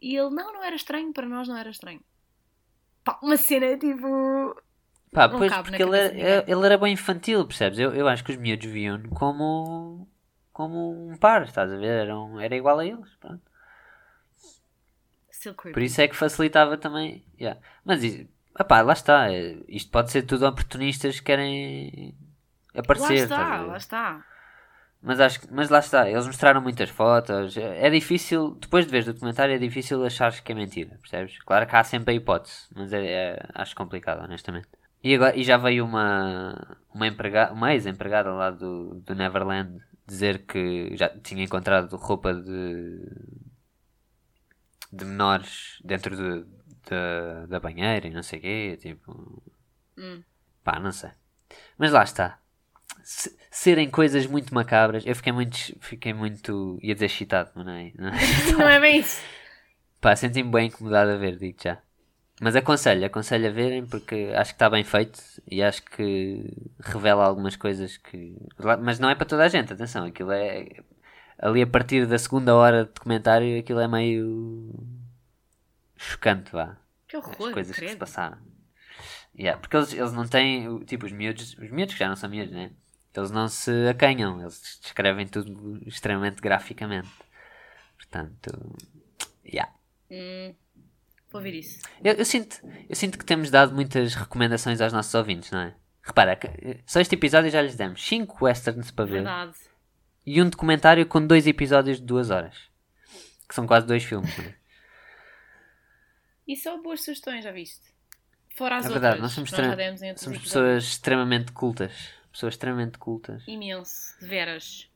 E 0.00 0.16
ele: 0.16 0.30
Não, 0.30 0.52
não 0.52 0.62
era 0.62 0.76
estranho, 0.76 1.12
para 1.12 1.26
nós 1.26 1.48
não 1.48 1.56
era 1.56 1.70
estranho. 1.70 2.00
Pá, 3.02 3.18
uma 3.22 3.36
cena 3.36 3.78
tipo. 3.78 4.06
Pá, 5.12 5.28
pois, 5.28 5.50
porque 5.56 5.82
ele 5.82 6.10
de 6.10 6.20
era, 6.20 6.44
ele 6.50 6.66
era 6.66 6.76
bem 6.76 6.92
infantil, 6.92 7.46
percebes? 7.46 7.78
Eu, 7.78 7.94
eu 7.94 8.06
acho 8.08 8.22
que 8.22 8.32
os 8.32 8.36
miúdos 8.36 8.66
viam-no 8.70 9.08
como, 9.10 10.06
como 10.52 11.08
um 11.10 11.16
par, 11.16 11.44
estás 11.44 11.72
a 11.72 11.76
ver? 11.76 12.02
Era, 12.02 12.18
um- 12.18 12.38
era 12.40 12.54
igual 12.54 12.78
a 12.78 12.84
eles, 12.86 13.14
pronto. 13.16 13.40
Por 15.72 15.82
isso 15.82 16.00
é 16.00 16.08
que 16.08 16.16
facilitava 16.16 16.76
também. 16.76 17.24
yeah. 17.38 17.60
Mas, 17.84 18.02
epá, 18.58 18.80
lá 18.82 18.92
está. 18.92 19.32
eh, 19.32 19.56
Isto 19.68 19.90
pode 19.90 20.10
ser 20.10 20.22
tudo 20.22 20.46
oportunistas 20.46 21.18
que 21.20 21.26
querem 21.26 22.14
lá 22.74 22.80
aparecer, 22.80 23.22
a 23.24 23.24
está, 23.24 23.44
ver? 23.44 23.66
lá 23.66 23.76
está. 23.76 24.24
Mas, 25.02 25.20
acho, 25.20 25.40
que- 25.40 25.48
mas 25.52 25.68
lá 25.68 25.78
está, 25.78 26.10
eles 26.10 26.26
mostraram 26.26 26.60
muitas 26.60 26.90
fotos. 26.90 27.56
É 27.56 27.86
é 27.86 27.90
difícil, 27.90 28.56
depois 28.60 28.84
de 28.86 28.90
veres 28.90 29.06
o 29.08 29.12
documentário, 29.12 29.54
é 29.54 29.58
difícil 29.58 30.04
achar 30.04 30.32
que 30.42 30.52
é 30.52 30.54
mentira, 30.54 30.98
percebes? 31.00 31.38
Claro 31.44 31.66
que 31.66 31.76
há 31.76 31.84
sempre 31.84 32.12
a 32.12 32.16
hipótese, 32.16 32.66
mas 32.74 32.92
é, 32.92 33.04
é- 33.34 33.48
acho 33.54 33.76
complicado, 33.76 34.24
honestamente. 34.24 34.68
E, 35.02 35.14
agora, 35.14 35.36
e 35.36 35.44
já 35.44 35.56
veio 35.56 35.84
uma, 35.84 36.76
uma, 36.92 37.06
empregada, 37.06 37.52
uma 37.52 37.72
ex-empregada 37.74 38.30
lá 38.32 38.50
do, 38.50 38.94
do 39.00 39.14
Neverland 39.14 39.80
dizer 40.06 40.44
que 40.46 40.96
já 40.96 41.08
tinha 41.08 41.44
encontrado 41.44 41.94
roupa 41.96 42.34
de, 42.34 42.98
de 44.92 45.04
menores 45.04 45.78
dentro 45.84 46.16
de, 46.16 46.44
de- 46.88 47.46
da 47.48 47.60
banheira 47.60 48.06
e 48.06 48.10
não 48.10 48.22
sei 48.22 48.38
o 48.38 48.42
quê. 48.42 48.78
Tipo, 48.80 49.42
Hum. 49.98 50.22
Pá, 50.62 50.78
não 50.80 50.92
sei. 50.92 51.10
Mas 51.78 51.90
lá 51.92 52.02
está. 52.02 52.38
Se- 53.02 53.36
serem 53.50 53.88
coisas 53.90 54.26
muito 54.26 54.54
macabras, 54.54 55.04
eu 55.06 55.14
fiquei 55.16 55.32
muito, 55.32 55.56
fiquei 55.80 56.12
muito, 56.12 56.78
ia 56.82 56.94
dizer 56.94 57.06
excitado, 57.06 57.50
mas 57.54 57.64
não 57.66 57.72
é? 57.72 57.92
Não 57.96 58.08
é? 58.08 58.12
não 58.58 58.68
é 58.68 58.80
bem 58.80 59.00
isso. 59.00 59.22
Pá, 60.00 60.14
senti-me 60.16 60.50
bem 60.50 60.66
incomodado 60.68 61.10
a 61.12 61.16
ver, 61.16 61.36
digo 61.38 61.56
já. 61.62 61.78
Mas 62.40 62.54
aconselho, 62.54 63.06
aconselho 63.06 63.48
a 63.48 63.50
verem 63.50 63.86
porque 63.86 64.30
acho 64.36 64.50
que 64.50 64.56
está 64.56 64.68
bem 64.68 64.84
feito 64.84 65.18
e 65.50 65.62
acho 65.62 65.82
que 65.84 66.44
revela 66.80 67.24
algumas 67.24 67.56
coisas 67.56 67.96
que. 67.96 68.36
Mas 68.82 68.98
não 68.98 69.08
é 69.08 69.14
para 69.14 69.24
toda 69.26 69.44
a 69.44 69.48
gente, 69.48 69.72
atenção, 69.72 70.04
aquilo 70.04 70.32
é. 70.32 70.66
Ali 71.38 71.62
a 71.62 71.66
partir 71.66 72.06
da 72.06 72.18
segunda 72.18 72.54
hora 72.54 72.84
de 72.84 72.92
documentário 72.92 73.58
aquilo 73.58 73.80
é 73.80 73.88
meio. 73.88 74.70
Chocante, 75.96 76.52
vá 76.52 76.76
Que 77.08 77.16
as 77.16 77.24
horror, 77.24 77.52
coisas 77.52 77.76
que 77.76 77.88
se 77.88 77.96
passaram. 77.96 78.38
Yeah, 79.38 79.60
porque 79.60 79.76
eles, 79.76 79.92
eles 79.92 80.12
não 80.12 80.26
têm, 80.26 80.78
tipo, 80.84 81.04
os 81.04 81.12
miúdos, 81.12 81.56
os 81.58 81.70
miúdos 81.70 81.94
que 81.94 82.00
já 82.00 82.08
não 82.08 82.16
são 82.16 82.30
miúdos, 82.30 82.54
né? 82.54 82.70
Eles 83.14 83.30
não 83.30 83.48
se 83.48 83.70
acanham, 83.88 84.40
eles 84.40 84.78
descrevem 84.82 85.26
tudo 85.26 85.80
extremamente 85.86 86.40
graficamente. 86.40 87.08
Portanto, 87.96 88.76
yeah. 89.44 89.72
Hum, 90.10 90.54
vou 91.30 91.40
ver 91.40 91.54
isso. 91.54 91.80
eu, 92.04 92.14
eu 92.14 92.24
sinto, 92.24 92.60
eu 92.88 92.94
sinto 92.94 93.18
que 93.18 93.24
temos 93.24 93.50
dado 93.50 93.74
muitas 93.74 94.14
recomendações 94.14 94.80
aos 94.80 94.92
nossos 94.92 95.14
ouvintes, 95.14 95.50
não 95.50 95.60
é? 95.60 95.74
Repara, 96.02 96.38
só 96.86 97.00
este 97.00 97.14
episódio 97.14 97.50
já 97.50 97.60
lhes 97.60 97.74
demos 97.74 98.06
5 98.06 98.44
westerns 98.44 98.90
para 98.90 99.06
ver 99.06 99.12
Verdade. 99.24 99.56
e 100.24 100.40
um 100.40 100.48
documentário 100.48 101.04
com 101.04 101.26
dois 101.26 101.46
episódios 101.46 101.98
de 101.98 102.04
2 102.04 102.30
horas. 102.30 102.56
Que 103.48 103.54
são 103.54 103.66
quase 103.66 103.86
dois 103.86 104.04
filmes, 104.04 104.36
não 104.38 104.44
é? 104.44 104.54
E 106.46 106.56
só 106.56 106.80
boas 106.80 107.02
sugestões, 107.04 107.44
já 107.44 107.52
viste? 107.52 107.82
Fora 108.56 108.76
as 108.76 108.84
É 108.84 108.88
outras. 108.88 109.02
verdade, 109.02 109.20
nós 109.22 109.32
somos, 109.32 109.50
somos 110.20 110.38
pessoas 110.38 110.84
extremamente 110.84 111.52
cultas. 111.52 111.92
Pessoas 112.32 112.54
extremamente 112.54 112.98
cultas. 112.98 113.42
Imenso, 113.46 114.14
de 114.20 114.26
veras. 114.26 114.88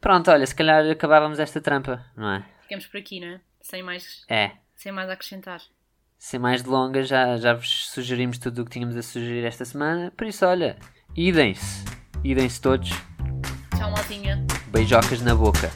Pronto, 0.00 0.30
olha, 0.30 0.46
se 0.46 0.54
calhar 0.54 0.84
acabávamos 0.88 1.38
esta 1.38 1.60
trampa, 1.60 2.04
não 2.16 2.30
é? 2.30 2.46
Ficamos 2.62 2.86
por 2.86 2.98
aqui, 2.98 3.20
não 3.20 3.28
é? 3.28 3.40
Sem 3.60 3.82
mais, 3.82 4.24
É. 4.28 4.52
sem 4.74 4.92
mais 4.92 5.08
a 5.10 5.14
acrescentar. 5.14 5.60
Sem 6.18 6.38
mais 6.40 6.62
delongas, 6.62 7.08
já, 7.08 7.36
já 7.36 7.54
vos 7.54 7.88
sugerimos 7.90 8.38
tudo 8.38 8.62
o 8.62 8.64
que 8.64 8.70
tínhamos 8.70 8.96
a 8.96 9.02
sugerir 9.02 9.44
esta 9.44 9.64
semana. 9.64 10.12
Por 10.16 10.26
isso, 10.26 10.46
olha, 10.46 10.78
idem-se. 11.16 11.84
Idem-se 12.24 12.60
todos. 12.60 12.90
Tchau, 13.76 13.90
maltinha. 13.90 14.44
Beijocas 14.68 15.20
na 15.22 15.34
boca. 15.34 15.70